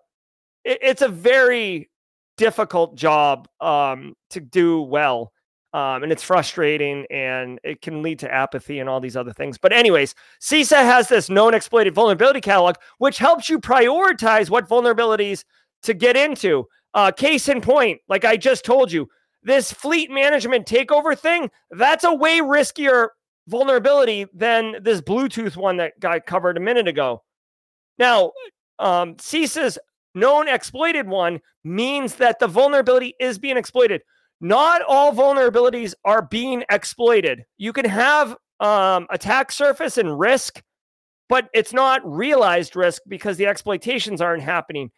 [0.67, 1.89] it, it's a very
[2.37, 5.31] difficult job um, to do well.
[5.73, 9.57] Um, and it's frustrating and it can lead to apathy and all these other things.
[9.57, 15.43] But, anyways, CISA has this known exploited vulnerability catalog, which helps you prioritize what vulnerabilities
[15.83, 16.67] to get into.
[16.93, 19.07] Uh, case in point, like I just told you,
[19.43, 23.09] this fleet management takeover thing, that's a way riskier
[23.47, 27.23] vulnerability than this Bluetooth one that got covered a minute ago.
[27.99, 28.31] Now,
[28.79, 29.77] um, CISA's
[30.19, 34.01] known exploited one means that the vulnerability is being exploited.
[34.39, 37.43] Not all vulnerabilities are being exploited.
[37.57, 40.61] You can have um, attack surface and risk,
[41.29, 44.91] but it's not realized risk because the exploitations aren't happening.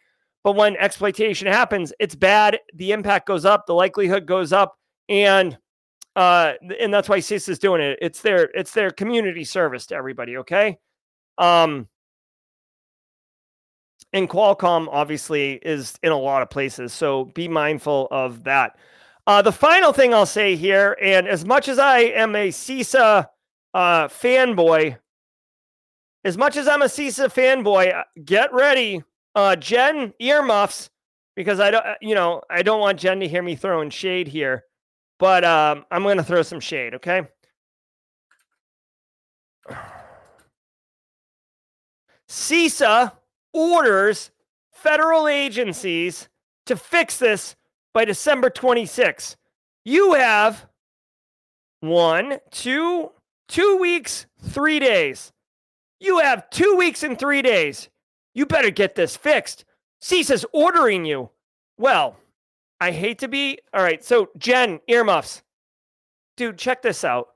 [0.44, 2.58] But when exploitation happens, it's bad.
[2.74, 4.76] The impact goes up, the likelihood goes up,
[5.08, 5.58] and
[6.16, 7.98] uh, and that's why CISA is doing it.
[8.00, 10.38] It's their it's their community service to everybody.
[10.38, 10.78] Okay.
[11.38, 11.88] Um,
[14.12, 18.76] and Qualcomm obviously is in a lot of places, so be mindful of that.
[19.26, 23.26] Uh, the final thing I'll say here, and as much as I am a CISA
[23.74, 24.96] uh, fanboy,
[26.24, 29.04] as much as I'm a CISA fanboy, uh, get ready
[29.34, 30.90] uh, Jen earmuffs
[31.36, 34.26] because I don't, uh, you know, I don't want Jen to hear me throwing shade
[34.26, 34.64] here,
[35.18, 36.94] but um, I'm going to throw some shade.
[36.96, 37.22] Okay.
[42.28, 43.12] CISA
[43.52, 44.30] orders
[44.72, 46.28] federal agencies
[46.66, 47.56] to fix this
[47.92, 49.36] by December 26.
[49.84, 50.66] You have
[51.80, 53.10] one, two,
[53.48, 55.32] two weeks, three days.
[55.98, 57.88] You have two weeks and three days.
[58.34, 59.64] You better get this fixed.
[60.02, 61.30] CISA's ordering you.
[61.76, 62.16] Well,
[62.80, 63.58] I hate to be.
[63.74, 64.02] All right.
[64.02, 65.42] So, Jen, earmuffs.
[66.36, 67.28] Dude, check this out.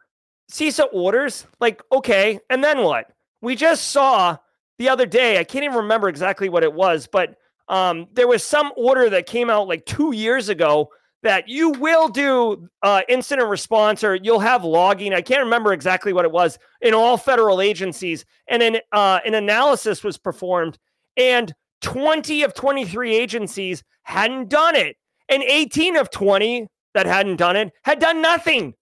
[0.50, 2.40] CISA orders, like, okay.
[2.48, 3.10] And then what?
[3.42, 4.38] We just saw
[4.84, 7.36] the other day, I can't even remember exactly what it was, but
[7.68, 10.90] um, there was some order that came out like two years ago
[11.22, 15.14] that you will do uh, incident response or you'll have logging.
[15.14, 18.26] I can't remember exactly what it was in all federal agencies.
[18.46, 20.78] And an, uh, an analysis was performed,
[21.16, 24.98] and 20 of 23 agencies hadn't done it.
[25.30, 28.74] And 18 of 20 that hadn't done it had done nothing.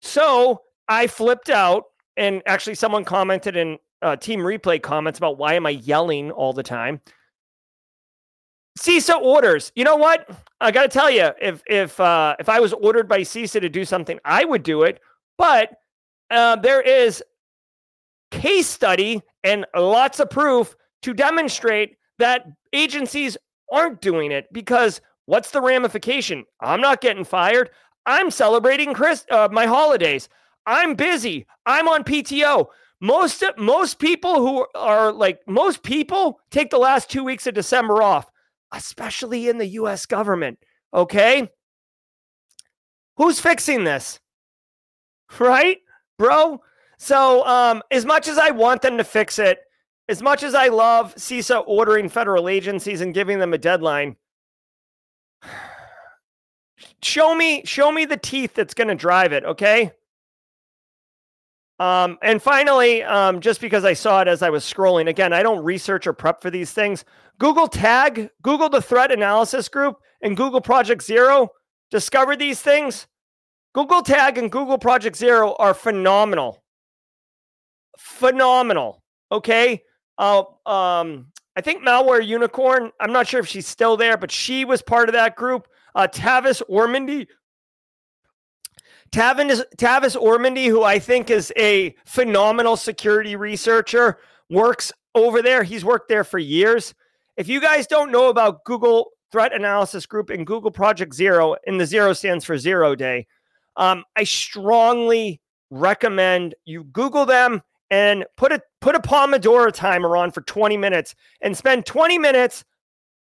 [0.00, 1.84] So I flipped out,
[2.16, 6.52] and actually, someone commented in uh, team replay comments about why am I yelling all
[6.52, 7.00] the time.
[8.78, 9.72] CISA orders.
[9.74, 10.28] You know what?
[10.60, 13.68] I got to tell you, if if uh, if I was ordered by CISA to
[13.68, 15.00] do something, I would do it.
[15.38, 15.70] But
[16.30, 17.22] uh, there is
[18.30, 23.36] case study and lots of proof to demonstrate that agencies
[23.70, 26.44] aren't doing it because what's the ramification?
[26.60, 27.70] I'm not getting fired.
[28.04, 30.28] I'm celebrating Chris uh, my holidays.
[30.66, 31.46] I'm busy.
[31.64, 32.66] I'm on PTO.
[33.00, 38.02] Most most people who are like most people take the last 2 weeks of December
[38.02, 38.30] off,
[38.72, 40.58] especially in the US government,
[40.94, 41.50] okay?
[43.16, 44.20] Who's fixing this?
[45.40, 45.78] Right?
[46.18, 46.62] Bro,
[46.98, 49.58] so um as much as I want them to fix it,
[50.08, 54.16] as much as I love CISA ordering federal agencies and giving them a deadline,
[57.02, 59.92] show me show me the teeth that's going to drive it, okay?
[61.78, 65.42] Um, and finally, um, just because I saw it as I was scrolling, again, I
[65.42, 67.04] don't research or prep for these things.
[67.38, 71.50] Google Tag, Google the Threat Analysis Group, and Google Project Zero
[71.90, 73.06] discovered these things.
[73.74, 76.62] Google Tag and Google Project Zero are phenomenal.
[77.98, 79.02] Phenomenal.
[79.30, 79.82] Okay.
[80.16, 84.64] Uh, um, I think Malware Unicorn, I'm not sure if she's still there, but she
[84.64, 85.68] was part of that group.
[85.94, 87.26] Uh, Tavis Ormandy.
[89.16, 94.18] Tavis, Tavis Ormandy, who I think is a phenomenal security researcher,
[94.50, 95.62] works over there.
[95.62, 96.92] He's worked there for years.
[97.38, 101.80] If you guys don't know about Google Threat Analysis Group and Google Project Zero, and
[101.80, 103.26] the zero stands for zero day,
[103.78, 105.40] um, I strongly
[105.70, 111.14] recommend you Google them and put a put a Pomodoro timer on for 20 minutes
[111.40, 112.66] and spend 20 minutes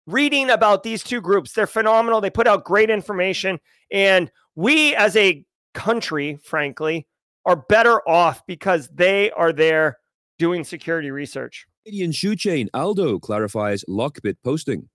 [0.07, 1.53] reading about these two groups.
[1.53, 2.23] They're phenomenal.
[2.23, 3.61] They put out great information
[3.91, 7.07] and we as a country, frankly,
[7.45, 9.99] are better off because they are there
[10.39, 11.67] doing security research.
[11.85, 14.89] Canadian shoe chain Aldo clarifies Lockbit posting.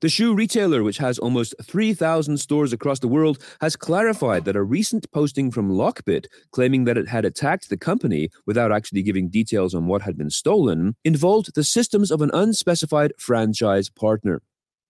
[0.00, 4.62] The shoe retailer, which has almost 3,000 stores across the world, has clarified that a
[4.62, 9.74] recent posting from Lockbit claiming that it had attacked the company without actually giving details
[9.74, 14.40] on what had been stolen involved the systems of an unspecified franchise partner.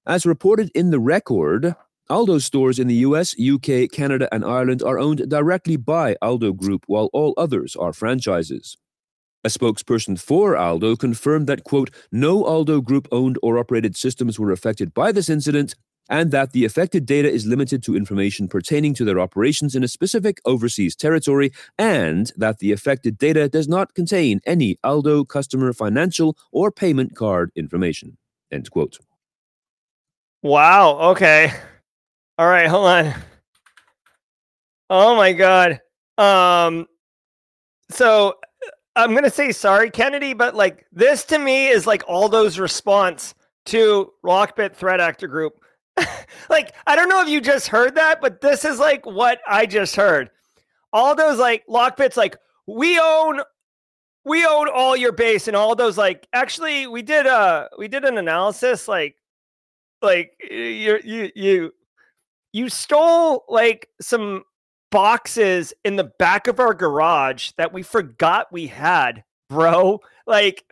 [0.06, 1.74] As reported in the record,
[2.10, 6.84] Aldo stores in the US, UK, Canada, and Ireland are owned directly by Aldo Group,
[6.88, 8.76] while all others are franchises.
[9.44, 14.50] A spokesperson for Aldo confirmed that, quote, no Aldo Group owned or operated systems were
[14.50, 15.76] affected by this incident,
[16.08, 19.88] and that the affected data is limited to information pertaining to their operations in a
[19.88, 26.36] specific overseas territory, and that the affected data does not contain any Aldo customer financial
[26.50, 28.18] or payment card information.
[28.50, 28.98] End quote.
[30.42, 30.98] Wow.
[31.12, 31.52] Okay.
[32.40, 32.68] All right.
[32.68, 33.14] Hold on.
[34.88, 35.78] Oh my God.
[36.16, 36.86] Um,
[37.90, 38.36] so
[38.96, 43.34] I'm gonna say sorry, Kennedy, but like this to me is like Aldo's response
[43.66, 45.52] to Lockbit Threat Actor Group.
[46.48, 49.66] like I don't know if you just heard that, but this is like what I
[49.66, 50.30] just heard.
[50.94, 53.42] Aldo's like Lockbit's like we own
[54.24, 58.06] we own all your base, and all those like actually we did uh we did
[58.06, 59.14] an analysis like
[60.00, 61.72] like you you you
[62.52, 64.44] you stole like some
[64.90, 70.00] boxes in the back of our garage that we forgot we had, bro.
[70.26, 70.64] Like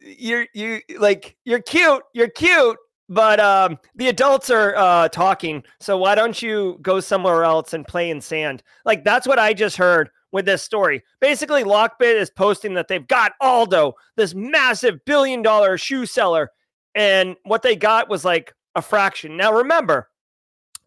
[0.00, 2.76] you're you like you're cute, you're cute,
[3.08, 5.62] but um the adults are uh talking.
[5.80, 8.62] So why don't you go somewhere else and play in sand?
[8.84, 11.02] Like that's what I just heard with this story.
[11.20, 16.50] Basically, Lockbit is posting that they've got Aldo, this massive billion dollar shoe seller,
[16.94, 19.36] and what they got was like a fraction.
[19.36, 20.08] Now remember,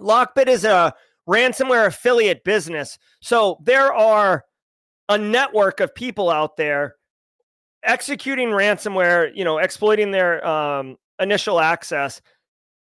[0.02, 0.94] Lockbit is a
[1.28, 2.98] ransomware affiliate business.
[3.22, 4.46] So there are
[5.10, 6.96] a network of people out there
[7.84, 12.22] executing ransomware, you know, exploiting their um, initial access,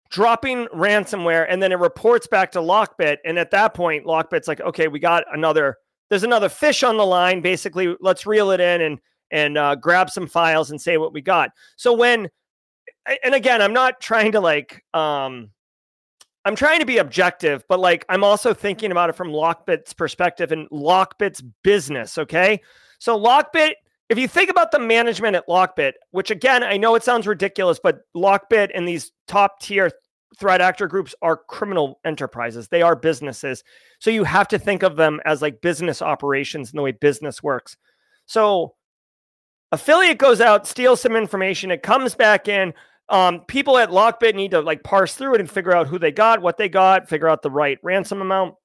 [0.09, 3.17] dropping ransomware, and then it reports back to Lockbit.
[3.25, 5.77] And at that point, Lockbit's like, okay, we got another.
[6.09, 7.41] There's another fish on the line.
[7.41, 8.99] Basically, let's reel it in and
[9.29, 11.49] and uh, grab some files and say what we got.
[11.75, 12.29] So when,
[13.23, 15.49] and again, I'm not trying to like um,
[16.47, 18.61] I'm trying to be objective, but like I'm also mm-hmm.
[18.61, 22.17] thinking about it from Lockbit's perspective and Lockbit's business.
[22.17, 22.61] Okay.
[22.99, 23.73] So, Lockbit,
[24.07, 27.81] if you think about the management at Lockbit, which again, I know it sounds ridiculous,
[27.83, 29.91] but Lockbit and these top tier
[30.39, 32.69] threat actor groups are criminal enterprises.
[32.69, 33.61] They are businesses.
[33.99, 37.43] So, you have to think of them as like business operations and the way business
[37.43, 37.75] works.
[38.25, 38.75] So,
[39.73, 42.73] affiliate goes out, steals some information, it comes back in
[43.09, 46.11] um, people at Lockbit need to like parse through it and figure out who they
[46.11, 48.55] got, what they got, figure out the right ransom amount.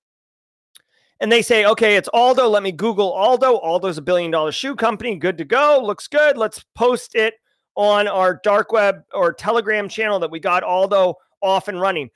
[1.21, 2.49] And they say, okay, it's Aldo.
[2.49, 3.59] Let me Google Aldo.
[3.59, 5.15] Aldo's a billion dollar shoe company.
[5.15, 5.81] Good to go.
[5.81, 6.37] Looks good.
[6.37, 7.35] Let's post it
[7.77, 12.11] on our dark web or Telegram channel that we got Aldo off and running.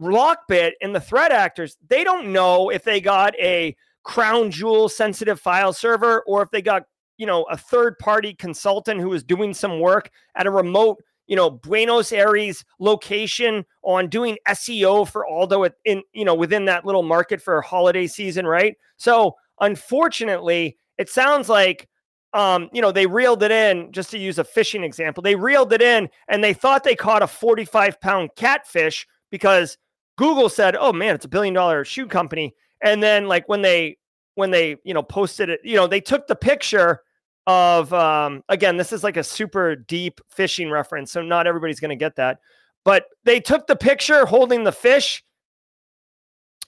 [0.00, 5.40] Lockbit and the threat actors, they don't know if they got a crown jewel sensitive
[5.40, 6.84] file server or if they got,
[7.16, 11.36] you know, a third party consultant who was doing some work at a remote, you
[11.36, 17.04] know, Buenos Aires location on doing SEO for Aldo in, you know, within that little
[17.04, 18.76] market for holiday season, right?
[18.96, 21.88] So, unfortunately, it sounds like
[22.32, 25.72] um, you know, they reeled it in, just to use a fishing example, they reeled
[25.72, 29.76] it in and they thought they caught a 45 pound catfish because
[30.16, 32.54] Google said, oh man, it's a billion dollar shoe company.
[32.82, 33.98] And then like when they,
[34.36, 37.00] when they, you know, posted it, you know, they took the picture
[37.46, 41.12] of, um, again, this is like a super deep fishing reference.
[41.12, 42.38] So not everybody's going to get that,
[42.84, 45.24] but they took the picture holding the fish.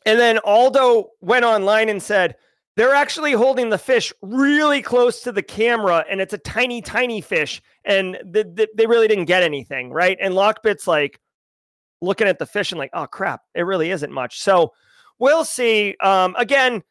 [0.05, 2.37] And then Aldo went online and said,
[2.77, 7.21] they're actually holding the fish really close to the camera and it's a tiny tiny
[7.21, 11.21] fish and th- th- they really didn't get anything right and lockbit's like
[12.01, 14.73] looking at the fish and like oh crap it really isn't much so
[15.19, 16.83] we'll see um, again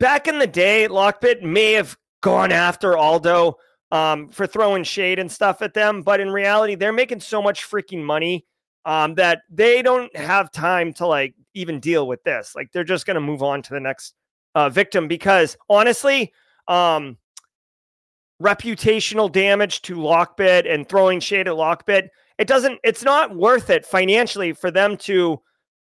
[0.00, 3.56] back in the day lockbit may have gone after aldo
[3.90, 7.68] um, for throwing shade and stuff at them but in reality they're making so much
[7.68, 8.44] freaking money
[8.84, 13.06] um, that they don't have time to like even deal with this like they're just
[13.06, 14.14] going to move on to the next
[14.58, 16.32] uh, victim because honestly,
[16.66, 17.16] um,
[18.42, 22.08] reputational damage to Lockbit and throwing shade at Lockbit,
[22.38, 25.40] it doesn't, it's not worth it financially for them to,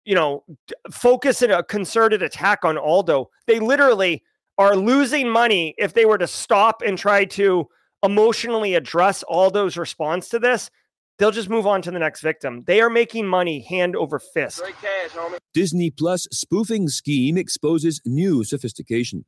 [0.04, 0.44] you know,
[0.90, 3.30] focus in a concerted attack on Aldo.
[3.46, 4.22] They literally
[4.58, 7.66] are losing money if they were to stop and try to
[8.04, 10.70] emotionally address all those response to this
[11.18, 12.64] they'll just move on to the next victim.
[12.66, 14.62] They are making money hand over fist.
[14.80, 15.10] Cash,
[15.52, 19.24] Disney Plus spoofing scheme exposes new sophistication.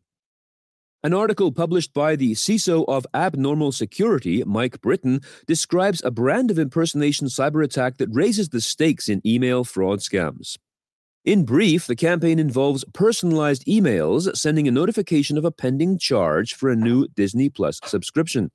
[1.03, 6.59] An article published by the CISO of Abnormal Security, Mike Britton, describes a brand of
[6.59, 10.59] impersonation cyber attack that raises the stakes in email fraud scams.
[11.23, 16.71] In brief, the campaign involves personalized emails sending a notification of a pending charge for
[16.71, 18.51] a new Disney Plus subscription.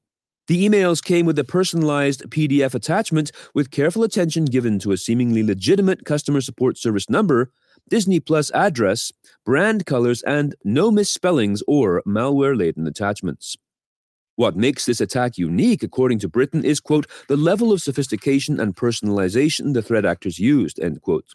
[0.47, 5.43] The emails came with a personalized PDF attachment with careful attention given to a seemingly
[5.43, 7.51] legitimate customer support service number,
[7.87, 9.11] Disney Plus address,
[9.45, 13.55] brand colors, and no misspellings or malware laden attachments.
[14.37, 18.75] What makes this attack unique, according to Britton, is, quote, the level of sophistication and
[18.75, 21.25] personalization the threat actors used, end quote.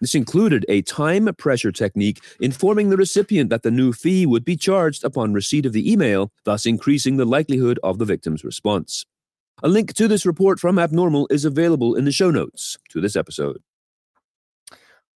[0.00, 4.56] This included a time pressure technique informing the recipient that the new fee would be
[4.56, 9.04] charged upon receipt of the email, thus increasing the likelihood of the victim's response.
[9.62, 13.14] A link to this report from Abnormal is available in the show notes to this
[13.14, 13.62] episode.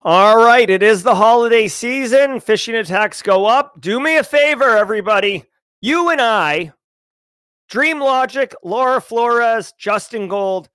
[0.03, 2.33] All right, it is the holiday season.
[2.33, 3.81] Phishing attacks go up.
[3.81, 5.45] Do me a favor, everybody.
[5.81, 6.75] You and I,
[7.71, 10.69] Dream Logic, Laura Flores, Justin Gold,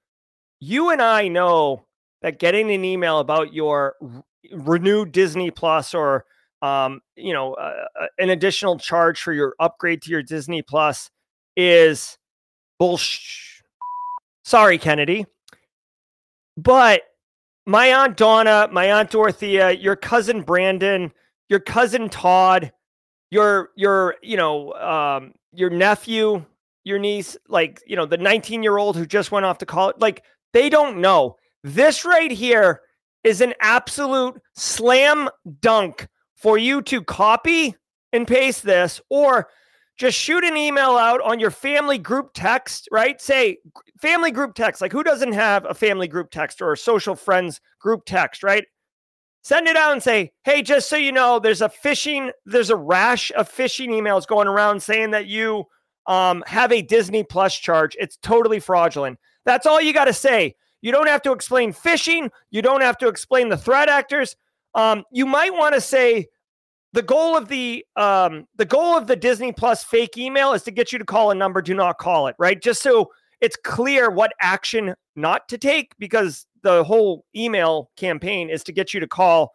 [0.60, 1.86] you and I know
[2.22, 3.96] that getting an email about your
[4.52, 6.26] renewed Disney Plus or
[6.62, 11.10] um, you know uh, uh, an additional charge for your upgrade to your Disney Plus
[11.56, 12.18] is
[12.78, 13.64] bullshit.
[14.44, 15.26] Sorry, Kennedy,
[16.58, 17.02] but
[17.66, 21.12] my aunt Donna, my aunt Dorothea, your cousin Brandon,
[21.50, 22.72] your cousin Todd,
[23.32, 26.44] your your you know um, your nephew,
[26.84, 29.98] your niece, like you know the 19 year old who just went off to college,
[30.00, 32.82] like they don't know this right here
[33.24, 35.30] is an absolute slam
[35.62, 37.76] dunk for you to copy
[38.14, 39.49] and paste this or
[39.97, 43.20] just shoot an email out on your family group text, right?
[43.20, 43.57] Say
[44.01, 44.82] family group text.
[44.82, 48.66] Like who doesn't have a family group text or a social friends group text, right?
[49.41, 52.76] Send it out and say, hey, just so you know, there's a phishing, there's a
[52.78, 55.66] rash of phishing emails going around saying that you
[56.07, 57.95] um, have a Disney Plus charge.
[57.99, 59.20] It's totally fraudulent.
[59.45, 60.55] That's all you got to say.
[60.82, 62.30] You don't have to explain phishing.
[62.52, 64.36] You don't have to explain the threat actors.
[64.76, 66.28] Um, you might want to say
[66.94, 70.72] the goal of the um, the goal of the Disney Plus fake email is to
[70.72, 71.62] get you to call a number.
[71.62, 72.36] Do not call it.
[72.40, 73.12] Right, just so
[73.42, 78.94] it's clear what action not to take because the whole email campaign is to get
[78.94, 79.54] you to call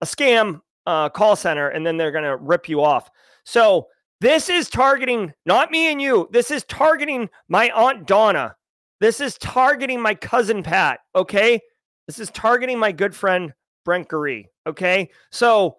[0.00, 3.10] a scam uh, call center and then they're going to rip you off.
[3.44, 3.88] So
[4.20, 6.28] this is targeting not me and you.
[6.32, 8.54] This is targeting my aunt Donna
[9.00, 11.00] this is targeting my cousin Pat.
[11.14, 11.60] Okay.
[12.06, 13.52] This is targeting my good friend
[13.84, 14.48] Brent Gary.
[14.66, 15.10] Okay.
[15.30, 15.76] So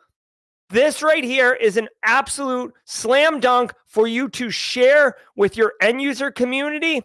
[0.69, 6.01] this right here is an absolute slam dunk for you to share with your end
[6.01, 7.01] user community,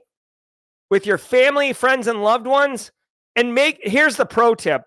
[0.91, 2.91] with your family, friends, and loved ones.
[3.37, 4.83] And make here's the pro tip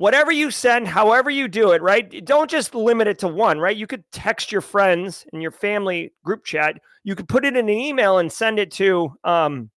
[0.00, 2.24] whatever you send, however you do it, right?
[2.24, 3.76] Don't just limit it to one, right?
[3.76, 6.80] You could text your friends and your family group chat.
[7.04, 9.70] You could put it in an email and send it to um,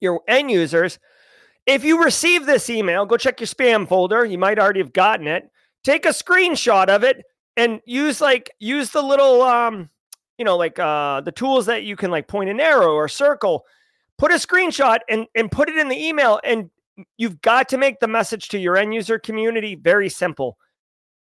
[0.00, 0.98] your end users.
[1.66, 4.24] If you receive this email, go check your spam folder.
[4.24, 5.50] You might already have gotten it.
[5.84, 7.24] Take a screenshot of it
[7.56, 9.90] and use like use the little um
[10.38, 13.64] you know like uh the tools that you can like point an arrow or circle.
[14.18, 16.70] Put a screenshot and and put it in the email and
[17.16, 20.58] you've got to make the message to your end user community very simple.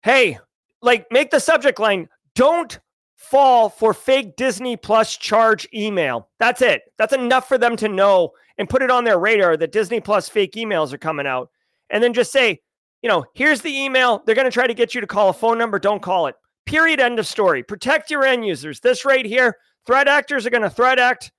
[0.03, 0.39] Hey,
[0.83, 2.79] like make the subject line don't
[3.17, 6.29] fall for fake Disney Plus charge email.
[6.39, 6.83] That's it.
[6.97, 10.29] That's enough for them to know and put it on their radar that Disney Plus
[10.29, 11.51] fake emails are coming out.
[11.91, 12.61] And then just say,
[13.03, 14.23] you know, here's the email.
[14.27, 15.79] They're going to try to get you to call a phone number.
[15.79, 16.35] Don't call it.
[16.67, 17.01] Period.
[17.01, 17.63] End of story.
[17.63, 18.81] Protect your end users.
[18.81, 19.57] This right here,
[19.87, 21.31] threat actors are going to threat act.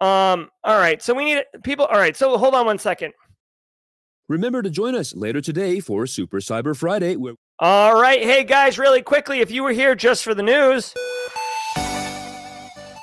[0.00, 1.02] Um, all right.
[1.02, 1.86] So we need people.
[1.86, 2.16] All right.
[2.16, 3.12] So hold on one second.
[4.28, 7.16] Remember to join us later today for Super Cyber Friday.
[7.16, 8.22] Where- All right.
[8.22, 10.94] Hey, guys, really quickly, if you were here just for the news,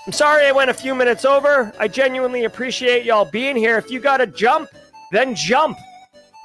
[0.08, 1.74] I'm sorry I went a few minutes over.
[1.78, 3.78] I genuinely appreciate y'all being here.
[3.78, 4.70] If you got to jump,
[5.12, 5.78] then jump.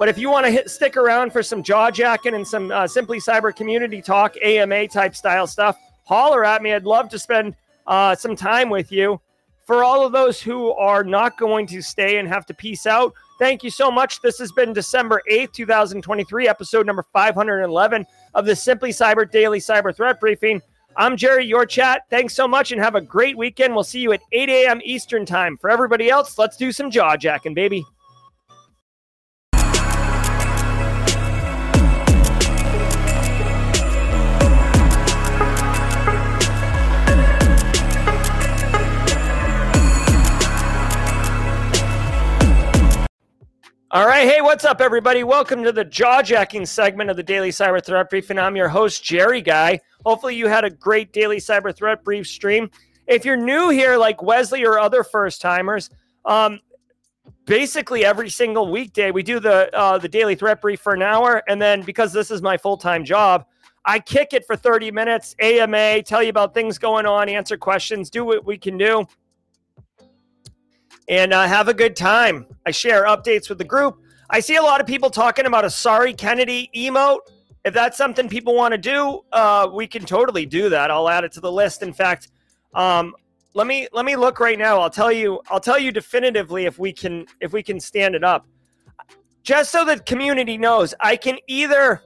[0.01, 3.21] But if you want to stick around for some jaw jacking and some uh, Simply
[3.21, 6.73] Cyber community talk, AMA type style stuff, holler at me.
[6.73, 7.55] I'd love to spend
[7.87, 9.21] uh, some time with you.
[9.65, 13.15] For all of those who are not going to stay and have to peace out,
[13.39, 14.21] thank you so much.
[14.23, 19.95] This has been December 8th, 2023, episode number 511 of the Simply Cyber Daily Cyber
[19.95, 20.61] Threat Briefing.
[20.97, 22.03] I'm Jerry, your chat.
[22.11, 23.75] Thanks so much and have a great weekend.
[23.75, 24.81] We'll see you at 8 a.m.
[24.85, 25.57] Eastern Time.
[25.57, 27.85] For everybody else, let's do some jaw jacking, baby.
[43.93, 44.27] All right.
[44.27, 45.23] Hey, what's up, everybody?
[45.23, 48.39] Welcome to the jaw jacking segment of the Daily Cyber Threat Briefing.
[48.39, 49.81] I'm your host, Jerry Guy.
[50.07, 52.71] Hopefully, you had a great Daily Cyber Threat Brief stream.
[53.07, 55.91] If you're new here, like Wesley or other first timers,
[56.25, 56.61] um,
[57.45, 61.43] basically every single weekday we do the uh, the Daily Threat Brief for an hour,
[61.47, 63.45] and then because this is my full time job,
[63.85, 65.37] I kick it for 30 minutes.
[65.39, 69.07] AMA, tell you about things going on, answer questions, do what we can do
[71.09, 72.47] and uh, have a good time.
[72.67, 73.99] I share updates with the group.
[74.31, 77.21] I see a lot of people talking about a sorry Kennedy emote.
[77.65, 80.91] If that's something people want to do, uh, we can totally do that.
[80.91, 81.83] I'll add it to the list.
[81.83, 82.31] In fact,
[82.75, 83.15] um,
[83.55, 84.81] let me let me look right now.
[84.81, 85.41] I'll tell you.
[85.51, 88.47] I'll tell you definitively if we can if we can stand it up.
[89.43, 92.03] Just so the community knows, I can either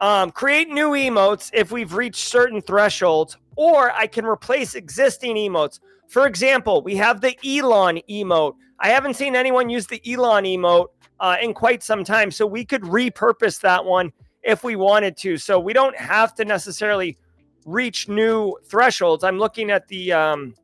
[0.00, 5.78] um, create new emotes if we've reached certain thresholds, or I can replace existing emotes.
[6.10, 8.56] For example, we have the Elon emote.
[8.80, 10.88] I haven't seen anyone use the Elon emote
[11.20, 15.36] uh, in quite some time, so we could repurpose that one if we wanted to.
[15.36, 17.16] So we don't have to necessarily
[17.64, 19.22] reach new thresholds.
[19.22, 20.54] I'm looking at the um,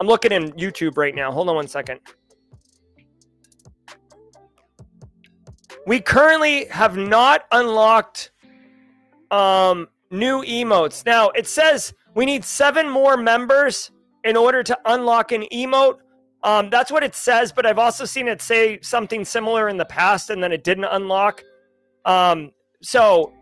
[0.00, 1.30] I'm looking in YouTube right now.
[1.30, 2.00] Hold on one second.
[5.86, 8.32] We currently have not unlocked
[9.30, 11.06] um, new emotes.
[11.06, 13.91] Now it says we need seven more members
[14.24, 15.98] in order to unlock an emote.
[16.42, 19.84] Um, that's what it says, but I've also seen it say something similar in the
[19.84, 21.42] past and then it didn't unlock.
[22.04, 22.52] Um,
[22.82, 23.32] so,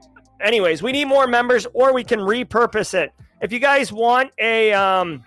[0.40, 3.12] anyways, we need more members or we can repurpose it.
[3.40, 4.72] If you guys want a.
[4.72, 5.24] Um,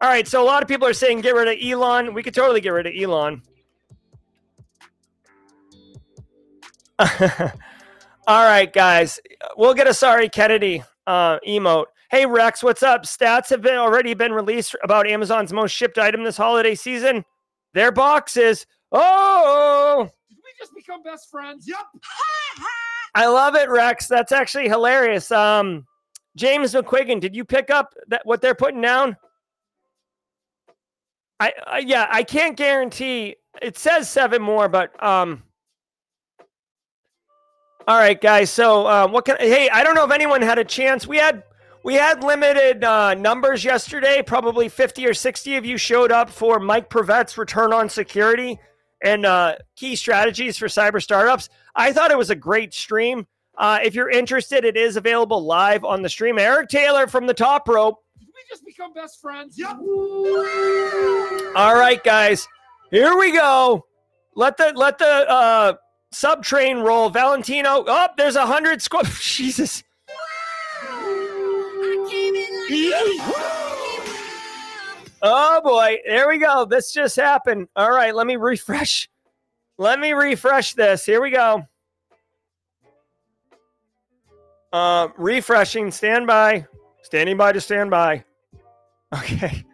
[0.00, 2.12] all right, so a lot of people are saying get rid of Elon.
[2.12, 3.40] We could totally get rid of Elon.
[6.98, 9.18] all right, guys.
[9.56, 11.86] We'll get a sorry Kennedy uh, emote.
[12.14, 13.02] Hey Rex, what's up?
[13.02, 17.24] Stats have been already been released about Amazon's most shipped item this holiday season.
[17.72, 18.66] Their boxes.
[18.92, 21.66] Oh, Did we just become best friends?
[21.66, 21.80] Yep.
[23.16, 24.06] I love it, Rex.
[24.06, 25.32] That's actually hilarious.
[25.32, 25.88] Um,
[26.36, 29.16] James McQuiggan, did you pick up that what they're putting down?
[31.40, 33.34] I, I yeah, I can't guarantee.
[33.60, 35.42] It says seven more, but um.
[37.88, 38.50] All right, guys.
[38.50, 39.36] So, uh, what can?
[39.40, 41.08] Hey, I don't know if anyone had a chance.
[41.08, 41.42] We had
[41.84, 44.22] we had limited uh, numbers yesterday.
[44.22, 48.58] Probably 50 or 60 of you showed up for Mike Privette's return on security
[49.02, 51.50] and uh, key strategies for cyber startups.
[51.76, 53.26] I thought it was a great stream.
[53.56, 56.38] Uh, if you're interested, it is available live on the stream.
[56.38, 58.02] Eric Taylor from the top rope.
[58.18, 59.58] Did we just become best friends?
[59.58, 59.76] Yep.
[61.54, 62.48] All right, guys,
[62.90, 63.84] here we go.
[64.34, 65.74] Let the let the uh,
[66.10, 67.10] sub train roll.
[67.10, 67.84] Valentino.
[67.86, 69.06] Oh, there's a hundred squad.
[69.20, 69.84] Jesus.
[75.26, 76.66] Oh boy, there we go.
[76.66, 77.68] This just happened.
[77.74, 79.08] All right, let me refresh.
[79.78, 81.06] Let me refresh this.
[81.06, 81.66] Here we go.
[84.70, 85.90] Uh, refreshing.
[85.90, 86.66] Stand by.
[87.02, 88.24] Standing by to stand by.
[89.14, 89.64] Okay.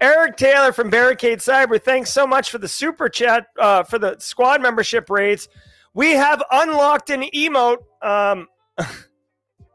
[0.00, 4.14] Eric Taylor from Barricade Cyber, thanks so much for the super chat uh, for the
[4.20, 5.48] squad membership rates.
[5.94, 7.78] We have unlocked an emote.
[8.00, 8.46] Um,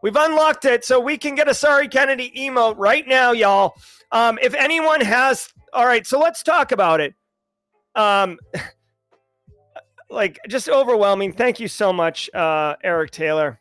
[0.03, 3.73] we've unlocked it so we can get a Sorry Kennedy emote right now, y'all.
[4.11, 7.15] Um, if anyone has, all right, so let's talk about it.
[7.95, 8.37] Um,
[10.11, 11.33] like just overwhelming.
[11.33, 13.59] Thank you so much, uh, Eric Taylor.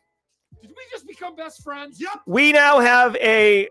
[0.61, 1.99] Did we just become best friends?
[1.99, 2.21] Yep.
[2.27, 3.69] We now have a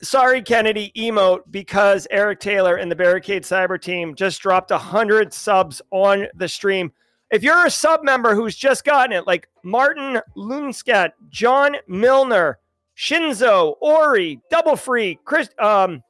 [0.00, 5.32] sorry Kennedy emote because Eric Taylor and the Barricade Cyber team just dropped a hundred
[5.32, 6.92] subs on the stream.
[7.30, 12.58] If you're a sub member who's just gotten it, like Martin Lunskat, John Milner,
[12.96, 16.02] Shinzo, Ori, Double Free, Chris, um,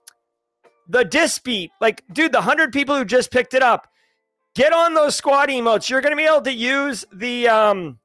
[0.89, 3.89] the Disbeat, like, dude, the hundred people who just picked it up,
[4.55, 5.90] get on those squad emotes.
[5.90, 7.99] You're going to be able to use the um,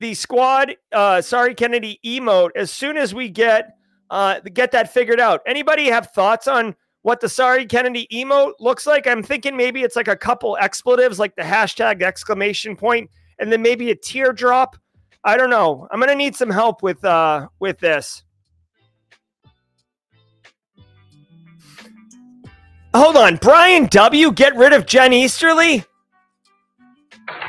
[0.00, 0.76] the squad.
[0.90, 3.76] Uh, sorry, Kennedy emote as soon as we get
[4.10, 5.40] uh, get that figured out.
[5.46, 9.06] Anybody have thoughts on what the sorry Kennedy emote looks like?
[9.06, 13.60] I'm thinking maybe it's like a couple expletives, like the hashtag exclamation point, and then
[13.60, 14.76] maybe a teardrop.
[15.24, 15.86] I don't know.
[15.90, 18.24] I'm gonna need some help with uh with this.
[22.94, 24.32] Hold on, Brian W.
[24.32, 25.84] Get rid of Jen Easterly.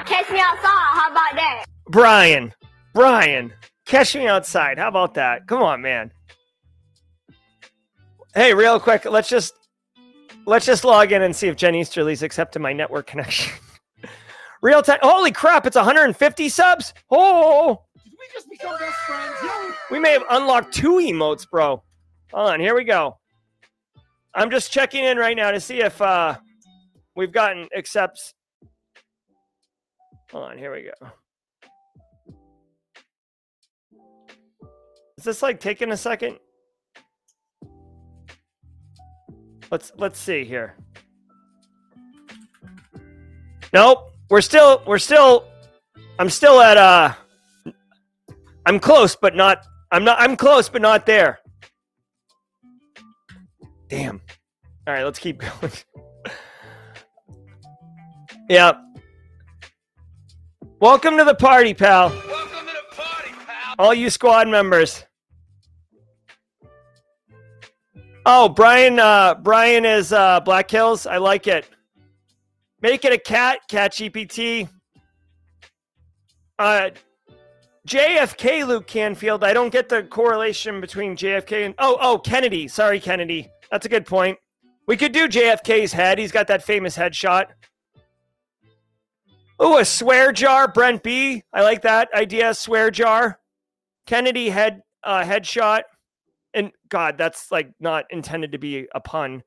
[0.06, 0.62] Catch me outside.
[0.64, 1.66] How about that?
[1.90, 2.54] Brian,
[2.94, 3.54] Brian,
[3.86, 4.78] catch me outside.
[4.78, 5.48] How about that?
[5.48, 6.12] Come on, man.
[8.36, 9.54] Hey, real quick, let's just
[10.48, 13.54] let's just log in and see if Jen Easterly's accepted my network connection.
[14.64, 14.98] real time.
[15.04, 15.68] Holy crap!
[15.68, 16.96] It's 150 subs.
[17.12, 19.76] Oh, Did we just become best friends?
[19.92, 21.84] We may have unlocked two emotes, bro.
[22.34, 23.20] Hold on, here we go.
[24.34, 26.36] I'm just checking in right now to see if uh
[27.16, 28.34] we've gotten accepts.
[30.32, 31.08] Hold on, here we go.
[35.20, 36.40] Is this like taking a second?
[39.74, 40.76] Let's let's see here.
[43.74, 44.12] Nope.
[44.30, 45.48] We're still we're still
[46.20, 47.16] I'm still at uh
[48.68, 51.40] I'm close but not I'm not I'm close but not there.
[53.88, 54.22] Damn.
[54.86, 55.74] All right, let's keep going.
[58.52, 58.74] yeah.
[60.80, 62.10] Welcome to the party, pal.
[62.10, 63.76] Welcome to the party, pal.
[63.80, 65.04] All you squad members.
[68.26, 71.06] Oh, Brian uh Brian is uh Black Hills.
[71.06, 71.68] I like it.
[72.82, 74.70] Make it a cat, cat GPT.
[76.58, 76.92] Uh
[77.86, 79.44] JFK Luke Canfield.
[79.44, 82.70] I don't get the correlation between JFK and oh oh Kennedy.
[82.70, 83.50] Sorry, Kennedy.
[83.72, 84.38] That's a good point.
[84.88, 86.18] We could do JFK's head.
[86.18, 87.48] He's got that famous headshot.
[89.60, 91.44] Oh, a swear jar, Brent B.
[91.54, 92.54] I like that idea.
[92.54, 93.40] Swear jar.
[94.06, 95.84] Kennedy head uh, headshot.
[96.54, 99.44] And God, that's like not intended to be a pun.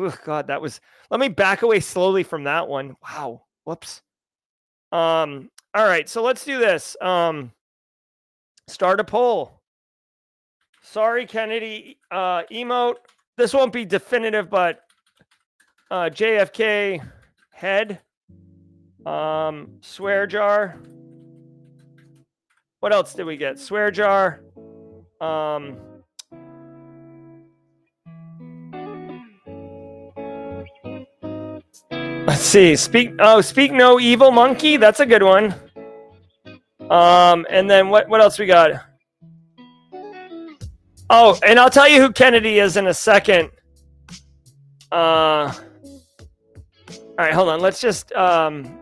[0.00, 0.80] Ugh, God, that was.
[1.10, 2.96] Let me back away slowly from that one.
[3.02, 3.42] Wow.
[3.64, 4.02] Whoops.
[4.92, 5.50] Um.
[5.74, 6.08] All right.
[6.08, 6.96] So let's do this.
[7.00, 7.52] Um.
[8.68, 9.60] Start a poll.
[10.82, 11.98] Sorry, Kennedy.
[12.10, 12.96] Uh, emote.
[13.36, 14.80] This won't be definitive, but
[15.90, 17.00] uh, JFK
[17.50, 18.00] head.
[19.06, 20.80] Um, swear jar.
[22.80, 23.58] What else did we get?
[23.58, 24.40] Swear jar.
[25.20, 25.76] Um,
[32.30, 32.76] let's see.
[32.76, 33.12] Speak.
[33.18, 34.76] Oh, speak no evil monkey.
[34.76, 35.52] That's a good one.
[36.88, 38.08] Um, and then what?
[38.08, 38.70] What else we got?
[41.10, 43.50] Oh, and I'll tell you who Kennedy is in a second.
[44.92, 45.52] Uh,
[46.92, 47.60] all right, hold on.
[47.60, 48.78] Let's just um,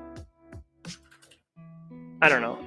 [2.20, 2.58] I don't know.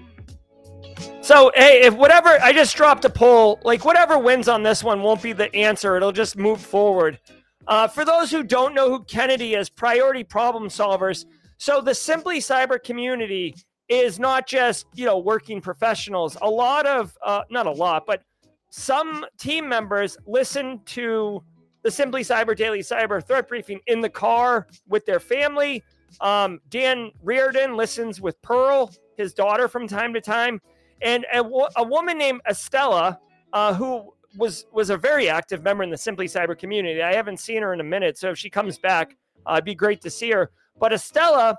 [1.21, 5.03] So, hey, if whatever I just dropped a poll, like whatever wins on this one
[5.03, 5.95] won't be the answer.
[5.95, 7.19] It'll just move forward.
[7.67, 11.25] Uh, for those who don't know who Kennedy is, priority problem solvers.
[11.57, 13.55] So the Simply Cyber community
[13.87, 16.37] is not just you know working professionals.
[16.41, 18.23] A lot of uh, not a lot, but
[18.69, 21.43] some team members listen to
[21.83, 25.83] the Simply Cyber Daily Cyber Threat Briefing in the car with their family.
[26.19, 30.61] Um, Dan Reardon listens with Pearl, his daughter, from time to time,
[31.01, 31.43] and a,
[31.75, 33.19] a woman named Estella,
[33.53, 37.01] uh, who was was a very active member in the Simply Cyber community.
[37.01, 39.75] I haven't seen her in a minute, so if she comes back, uh, it'd be
[39.75, 40.51] great to see her.
[40.79, 41.57] But Estella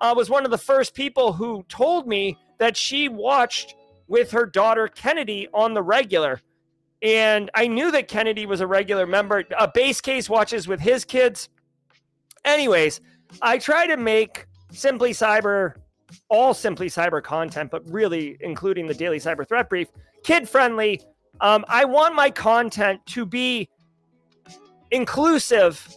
[0.00, 3.74] uh, was one of the first people who told me that she watched
[4.08, 6.40] with her daughter Kennedy on the regular.
[7.02, 9.44] And I knew that Kennedy was a regular member.
[9.58, 11.48] A base case watches with his kids.
[12.44, 13.00] Anyways,
[13.40, 15.74] I try to make Simply Cyber,
[16.28, 19.88] all Simply Cyber content, but really including the daily cyber threat brief,
[20.24, 21.00] kid friendly.
[21.40, 23.68] Um, I want my content to be
[24.90, 25.96] inclusive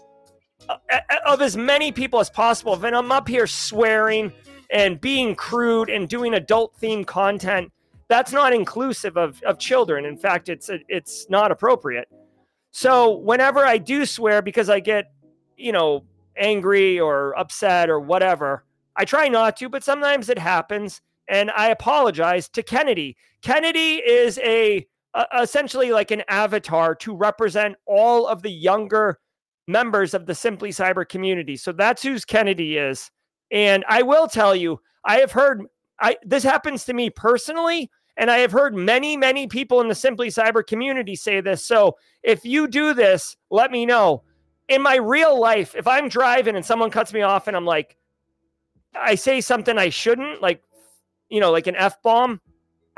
[0.68, 0.78] uh,
[1.26, 2.74] of as many people as possible.
[2.74, 4.32] If I'm up here swearing
[4.72, 7.72] and being crude and doing adult themed content,
[8.08, 10.06] that's not inclusive of, of children.
[10.06, 12.08] In fact, it's it's not appropriate.
[12.72, 15.12] So whenever I do swear because I get,
[15.58, 16.04] you know,
[16.38, 21.70] angry or upset or whatever, I try not to, but sometimes it happens and I
[21.70, 23.16] apologize to Kennedy.
[23.42, 24.86] Kennedy is a,
[25.38, 29.20] essentially like an avatar to represent all of the younger
[29.68, 31.58] members of the Simply Cyber community.
[31.58, 33.10] So that's who's Kennedy is.
[33.52, 35.64] And I will tell you, I have heard
[36.00, 39.96] I this happens to me personally, and I have heard many, many people in the
[39.96, 41.64] Simply Cyber community say this.
[41.66, 44.24] So if you do this, let me know.
[44.68, 47.98] In my real life, if I'm driving and someone cuts me off and I'm like,
[48.96, 50.64] I say something I shouldn't, like,
[51.30, 52.42] you know, like an F bomb,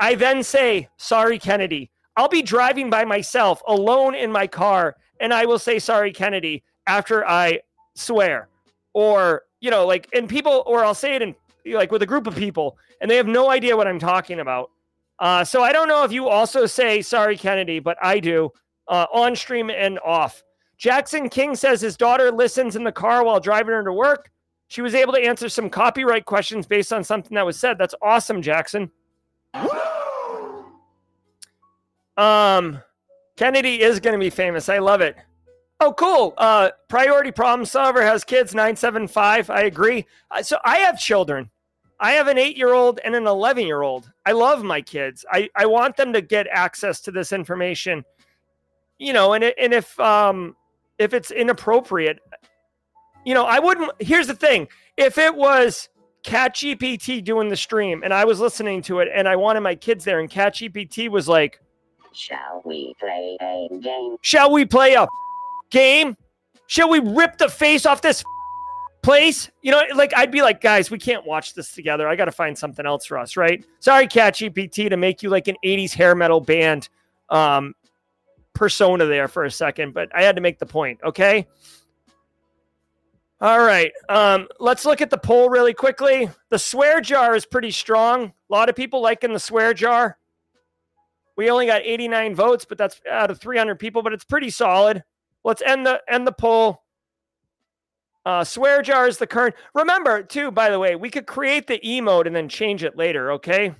[0.00, 1.90] I then say, sorry, Kennedy.
[2.18, 6.64] I'll be driving by myself alone in my car and I will say sorry, Kennedy,
[6.88, 7.60] after I
[7.94, 8.48] swear.
[8.92, 12.26] Or, you know, like, and people, or I'll say it in like with a group
[12.26, 14.72] of people and they have no idea what I'm talking about.
[15.20, 18.50] Uh, so I don't know if you also say sorry, Kennedy, but I do
[18.88, 20.42] uh, on stream and off.
[20.76, 24.28] Jackson King says his daughter listens in the car while driving her to work.
[24.66, 27.78] She was able to answer some copyright questions based on something that was said.
[27.78, 28.90] That's awesome, Jackson.
[32.18, 32.82] Um,
[33.36, 34.68] Kennedy is going to be famous.
[34.68, 35.16] I love it.
[35.80, 36.34] Oh, cool.
[36.36, 39.48] Uh, priority problem solver has kids 975.
[39.48, 40.06] I agree.
[40.30, 41.50] Uh, so I have children.
[42.00, 44.10] I have an eight year old and an 11 year old.
[44.26, 45.24] I love my kids.
[45.30, 48.04] I, I want them to get access to this information,
[48.98, 50.56] you know, and, and if, um,
[50.98, 52.18] if it's inappropriate,
[53.24, 53.92] you know, I wouldn't.
[54.00, 55.88] Here's the thing if it was
[56.24, 60.04] ChatGPT doing the stream and I was listening to it and I wanted my kids
[60.04, 61.60] there and ChatGPT was like,
[62.18, 64.16] Shall we play a game?
[64.22, 65.06] Shall we play a
[65.70, 66.16] game?
[66.66, 68.24] Shall we rip the face off this
[69.02, 69.50] place?
[69.62, 72.08] You know, like I'd be like, guys, we can't watch this together.
[72.08, 73.64] I got to find something else for us, right?
[73.78, 76.88] Sorry, ChatGPT, to make you like an 80s hair metal band
[77.30, 77.74] um,
[78.52, 81.46] persona there for a second, but I had to make the point, okay?
[83.40, 83.92] All right.
[84.08, 86.28] Um, let's look at the poll really quickly.
[86.50, 88.24] The swear jar is pretty strong.
[88.24, 90.17] A lot of people liking the swear jar.
[91.38, 95.04] We only got 89 votes, but that's out of 300 people, but it's pretty solid.
[95.44, 96.82] Let's end the end the poll.
[98.26, 99.54] Uh, swear jar is the current.
[99.72, 103.30] Remember, too, by the way, we could create the emote and then change it later,
[103.32, 103.72] okay?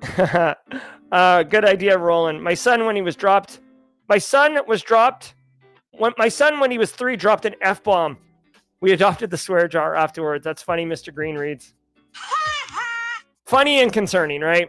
[0.16, 2.40] uh, good idea, Roland.
[2.40, 3.58] My son, when he was dropped,
[4.08, 5.34] my son was dropped.
[5.90, 8.16] When my son, when he was three, dropped an F bomb.
[8.80, 10.44] We adopted the swear jar afterwards.
[10.44, 11.12] That's funny, Mr.
[11.12, 11.74] Green reads.
[13.48, 14.68] Funny and concerning, right?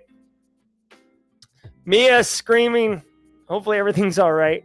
[1.83, 3.03] Mia screaming.
[3.49, 4.63] Hopefully everything's all right.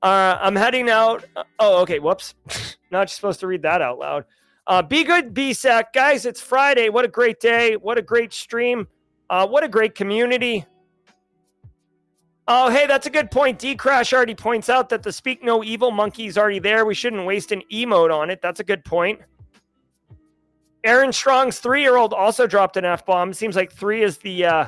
[0.00, 1.24] Uh, I'm heading out.
[1.58, 1.98] Oh, okay.
[1.98, 2.36] Whoops.
[2.92, 4.26] Not supposed to read that out loud.
[4.68, 5.86] Uh, be good, BSAC.
[5.92, 6.88] Guys, it's Friday.
[6.88, 7.74] What a great day.
[7.74, 8.86] What a great stream.
[9.28, 10.64] Uh, what a great community.
[12.46, 13.58] Oh, hey, that's a good point.
[13.58, 16.86] D Crash already points out that the Speak No Evil monkey is already there.
[16.86, 18.40] We shouldn't waste an emote on it.
[18.40, 19.20] That's a good point.
[20.84, 23.32] Aaron Strong's three-year-old also dropped an F bomb.
[23.32, 24.66] Seems like three is the uh,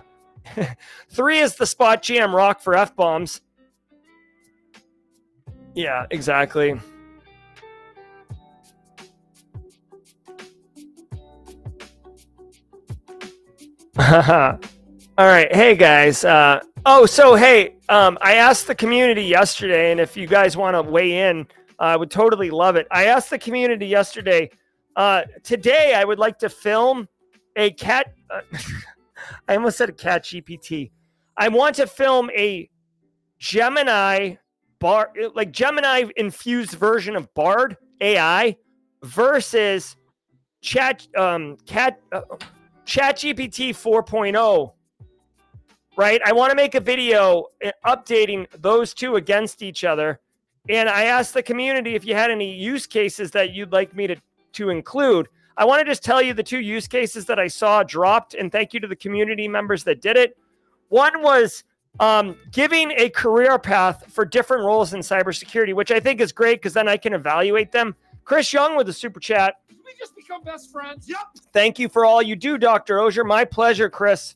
[1.11, 3.41] three is the spot GM rock for F bombs.
[5.75, 6.79] Yeah, exactly.
[13.99, 14.59] All
[15.19, 16.25] right, hey guys.
[16.25, 20.75] Uh, oh, so hey, um, I asked the community yesterday, and if you guys want
[20.75, 21.47] to weigh in,
[21.79, 22.87] I would totally love it.
[22.91, 24.51] I asked the community yesterday
[24.97, 27.09] uh, today, I would like to film
[27.57, 28.15] a cat.
[28.31, 28.41] Uh,
[29.49, 30.91] I almost said a cat GPT.
[31.37, 32.69] I want to film a
[33.39, 34.37] Gemini
[34.79, 38.57] Bard, like Gemini infused version of Bard AI
[39.03, 39.97] versus
[40.61, 42.23] Chat um Cat uh,
[42.85, 44.73] Chat GPT 4.0.
[45.97, 46.21] Right?
[46.25, 50.21] I want to make a video uh, updating those two against each other.
[50.69, 54.07] And I asked the community if you had any use cases that you'd like me
[54.07, 54.17] to
[54.55, 55.29] to include.
[55.57, 58.51] I want to just tell you the two use cases that I saw dropped, and
[58.51, 60.37] thank you to the community members that did it.
[60.89, 61.65] One was
[62.01, 66.61] um, giving a career path for different roles in cybersecurity, which I think is great
[66.61, 67.95] because then I can evaluate them.
[68.25, 69.57] Chris Young with a super chat.
[69.69, 71.09] Did we just become best friends?
[71.09, 71.19] Yep.
[71.53, 73.01] Thank you for all you do, Dr.
[73.01, 73.23] Auger.
[73.23, 74.35] My pleasure, Chris.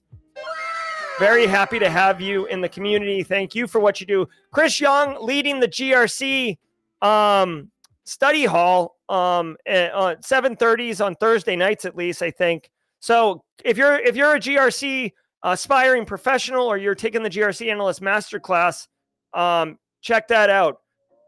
[1.18, 3.24] Very happy to have you in the community.
[3.24, 4.28] Thank you for what you do.
[4.52, 6.58] Chris Young leading the GRC
[7.02, 7.70] um,
[8.04, 12.70] study hall um eh, on 7:30s on Thursday nights at least I think.
[13.00, 15.12] So if you're if you're a GRC
[15.42, 18.86] aspiring professional or you're taking the GRC analyst masterclass,
[19.34, 20.80] um check that out.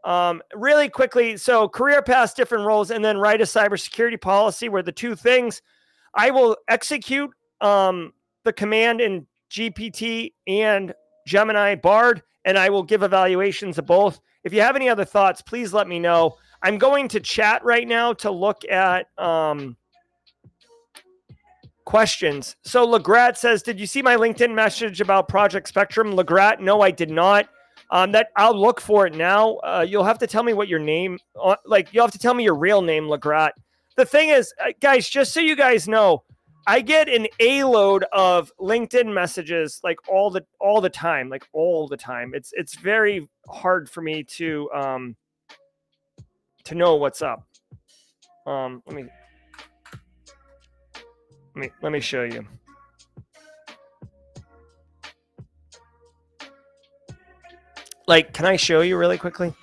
[0.03, 4.81] Um, really quickly, so career paths, different roles, and then write a cybersecurity policy where
[4.81, 5.61] the two things
[6.15, 7.29] I will execute
[7.61, 8.13] um,
[8.43, 10.93] the command in GPT and
[11.27, 14.19] Gemini Bard, and I will give evaluations of both.
[14.43, 16.37] If you have any other thoughts, please let me know.
[16.63, 19.75] I'm going to chat right now to look at um,
[21.85, 22.55] questions.
[22.63, 26.91] So Legrat says, "Did you see my LinkedIn message about Project Spectrum?" Legrat, no, I
[26.91, 27.47] did not.
[27.89, 29.55] Um, that I'll look for it now.
[29.57, 32.33] Uh, you'll have to tell me what your name, uh, like you'll have to tell
[32.33, 33.51] me your real name, Legrat.
[33.97, 36.23] The thing is, uh, guys, just so you guys know,
[36.67, 41.47] I get an a load of LinkedIn messages like all the all the time, like
[41.53, 42.33] all the time.
[42.33, 45.15] It's it's very hard for me to um
[46.65, 47.43] to know what's up.
[48.45, 49.03] Um, let me
[51.55, 52.45] let me let me show you.
[58.07, 59.53] Like, can I show you really quickly?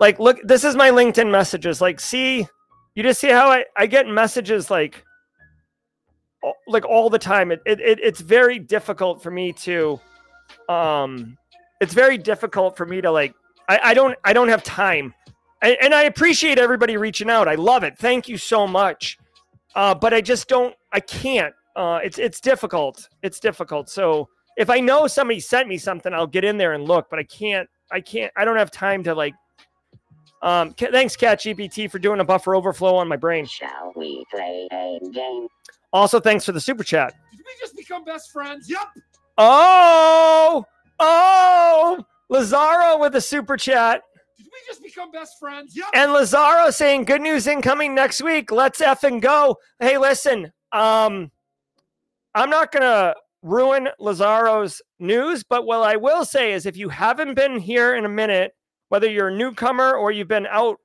[0.00, 1.80] Like, look, this is my LinkedIn messages.
[1.80, 2.46] Like, see,
[2.94, 5.04] you just see how I, I get messages like
[6.66, 7.50] like all the time.
[7.50, 10.00] It, it, it it's very difficult for me to
[10.68, 11.36] um
[11.80, 13.34] it's very difficult for me to like
[13.68, 15.14] I, I don't I don't have time.
[15.64, 17.48] And, and I appreciate everybody reaching out.
[17.48, 17.98] I love it.
[17.98, 19.18] Thank you so much.
[19.74, 21.54] Uh, but I just don't I can't.
[21.74, 23.08] Uh, it's it's difficult.
[23.22, 23.88] It's difficult.
[23.88, 27.18] So if I know somebody sent me something, I'll get in there and look, but
[27.18, 29.34] I can't I can't I don't have time to like
[30.42, 33.46] um, thanks, Cat GPT, for doing a buffer overflow on my brain.
[33.46, 35.48] Shall we play a game?
[35.90, 37.14] Also, thanks for the super chat.
[37.30, 38.68] Did we just become best friends?
[38.68, 38.86] Yep.
[39.38, 40.66] Oh,
[41.00, 44.02] oh, Lazaro with a super chat.
[44.54, 45.76] Did we just become best friends?
[45.76, 45.86] Yep.
[45.94, 48.52] And Lazaro saying, "Good news incoming next week.
[48.52, 51.30] Let's f and go." Hey, listen, um,
[52.34, 57.34] I'm not gonna ruin Lazaro's news, but what I will say is, if you haven't
[57.34, 58.54] been here in a minute
[58.88, 60.78] whether you're a newcomer or you've been out,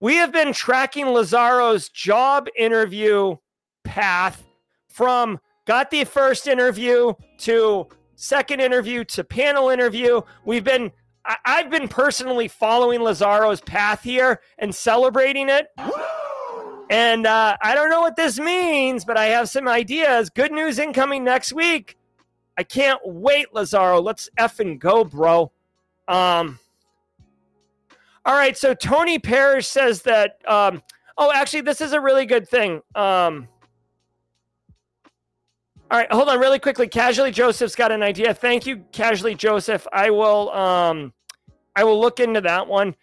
[0.00, 3.36] we have been tracking Lazaro's job interview
[3.84, 4.44] path
[4.88, 7.86] from got the first interview to
[8.16, 10.20] second interview to panel interview.
[10.44, 10.92] We've been
[11.26, 15.68] I, have been personally following Lazaro's path here and celebrating it.
[16.88, 20.30] And uh, I don't know what this means, but I have some ideas.
[20.30, 21.96] Good news incoming next week.
[22.56, 24.00] I can't wait, Lazaro.
[24.00, 25.50] Let's effing go, bro.
[26.08, 26.58] Um,
[28.24, 28.56] all right.
[28.56, 30.38] So Tony Parrish says that.
[30.46, 30.82] Um,
[31.18, 32.82] oh, actually, this is a really good thing.
[32.94, 33.48] Um,
[35.90, 36.88] all right, hold on really quickly.
[36.88, 38.34] Casually Joseph's got an idea.
[38.34, 39.86] Thank you, Casually Joseph.
[39.92, 41.12] I will um
[41.76, 42.96] I will look into that one.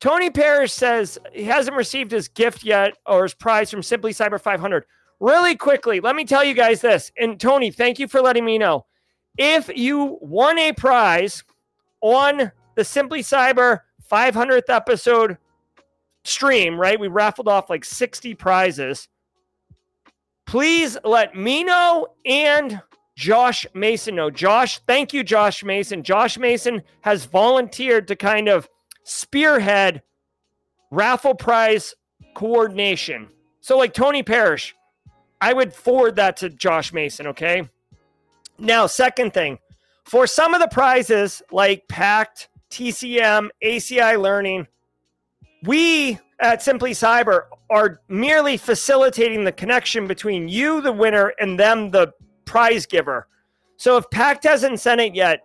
[0.00, 4.40] Tony Parrish says he hasn't received his gift yet or his prize from Simply Cyber
[4.40, 4.84] 500.
[5.18, 7.12] Really quickly, let me tell you guys this.
[7.18, 8.86] And Tony, thank you for letting me know.
[9.36, 11.44] If you won a prize
[12.00, 13.80] on the Simply Cyber
[14.10, 15.36] 500th episode
[16.24, 16.98] stream, right?
[16.98, 19.08] We raffled off like 60 prizes.
[20.50, 22.82] Please let me know and
[23.14, 24.30] Josh Mason know.
[24.30, 26.02] Josh, thank you, Josh Mason.
[26.02, 28.68] Josh Mason has volunteered to kind of
[29.04, 30.02] spearhead
[30.90, 31.94] raffle prize
[32.34, 33.28] coordination.
[33.60, 34.74] So, like Tony Parrish,
[35.40, 37.68] I would forward that to Josh Mason, okay?
[38.58, 39.60] Now, second thing,
[40.02, 44.66] for some of the prizes like Pact, TCM, ACI Learning.
[45.64, 51.90] We at Simply Cyber are merely facilitating the connection between you, the winner, and them,
[51.90, 52.12] the
[52.44, 53.28] prize giver.
[53.76, 55.40] So if Pact hasn't sent it yet,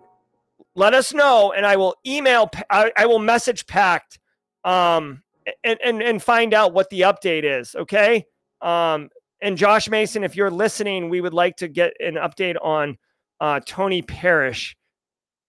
[0.76, 4.20] let us know, and I will email, I, I will message Pact,
[4.64, 5.22] um,
[5.64, 7.76] and, and and find out what the update is.
[7.76, 8.26] Okay.
[8.62, 9.10] Um,
[9.42, 12.98] and Josh Mason, if you're listening, we would like to get an update on
[13.40, 14.76] uh, Tony Parrish.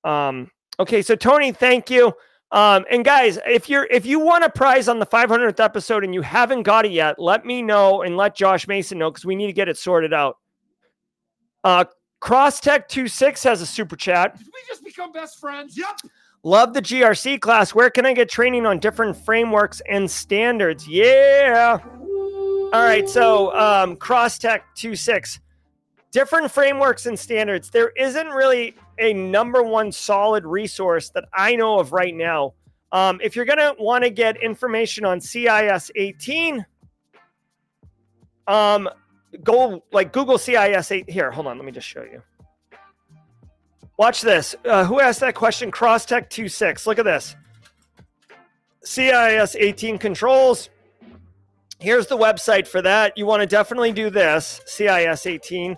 [0.04, 2.12] Um, Okay, so Tony, thank you.
[2.52, 6.14] Um, and guys, if you're if you want a prize on the 500th episode and
[6.14, 9.34] you haven't got it yet, let me know and let Josh Mason know because we
[9.34, 10.38] need to get it sorted out.
[11.64, 11.84] Uh,
[12.22, 14.38] Crosstech 26 has a super chat.
[14.38, 15.76] Did we just become best friends?
[15.76, 16.00] Yep.
[16.44, 17.74] Love the GRC class.
[17.74, 20.86] Where can I get training on different frameworks and standards?
[20.86, 21.78] Yeah.
[22.72, 25.40] All right, so um, Crosstech 26
[26.12, 27.70] different frameworks and standards.
[27.70, 32.54] There isn't really a number one solid resource that I know of right now.
[32.92, 36.64] Um, if you're going to want to get information on CIS 18,
[38.46, 38.88] um,
[39.42, 41.10] go like Google CIS 8.
[41.10, 41.58] Here, hold on.
[41.58, 42.22] Let me just show you.
[43.98, 44.54] Watch this.
[44.64, 45.70] Uh, who asked that question?
[45.70, 46.86] Crosstech 26.
[46.86, 47.34] Look at this.
[48.84, 50.70] CIS 18 controls.
[51.78, 53.18] Here's the website for that.
[53.18, 55.76] You want to definitely do this CIS 18.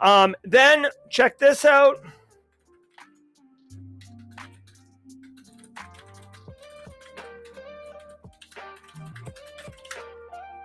[0.00, 2.00] Um, then check this out.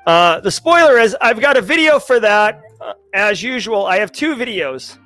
[0.05, 2.61] Uh, the spoiler is I've got a video for that.
[2.81, 4.97] Uh, as usual, I have two videos.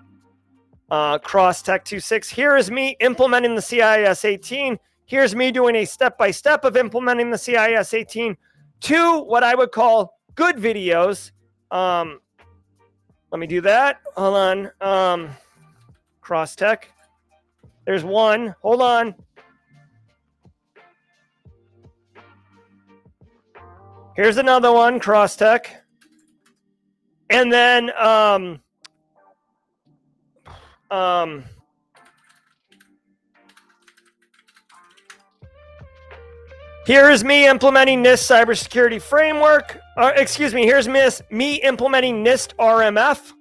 [0.89, 2.29] Uh, Cross Tech 26.
[2.29, 4.79] Here is me implementing the CIS 18.
[5.05, 8.35] Here's me doing a step by step of implementing the CIS 18.
[8.79, 11.31] Two, what I would call good videos.
[11.69, 12.19] Um,
[13.31, 13.97] let me do that.
[14.15, 14.71] Hold on.
[14.81, 15.29] Um,
[16.21, 16.91] Cross Tech.
[17.85, 18.55] There's one.
[18.61, 19.15] Hold on.
[24.17, 25.67] Here's another one, Crosstech.
[27.29, 28.59] And then um
[30.89, 31.43] um
[36.87, 39.77] Here is me implementing NIST cybersecurity framework.
[39.97, 43.33] Uh, excuse me, here's miss, me implementing NIST RMF.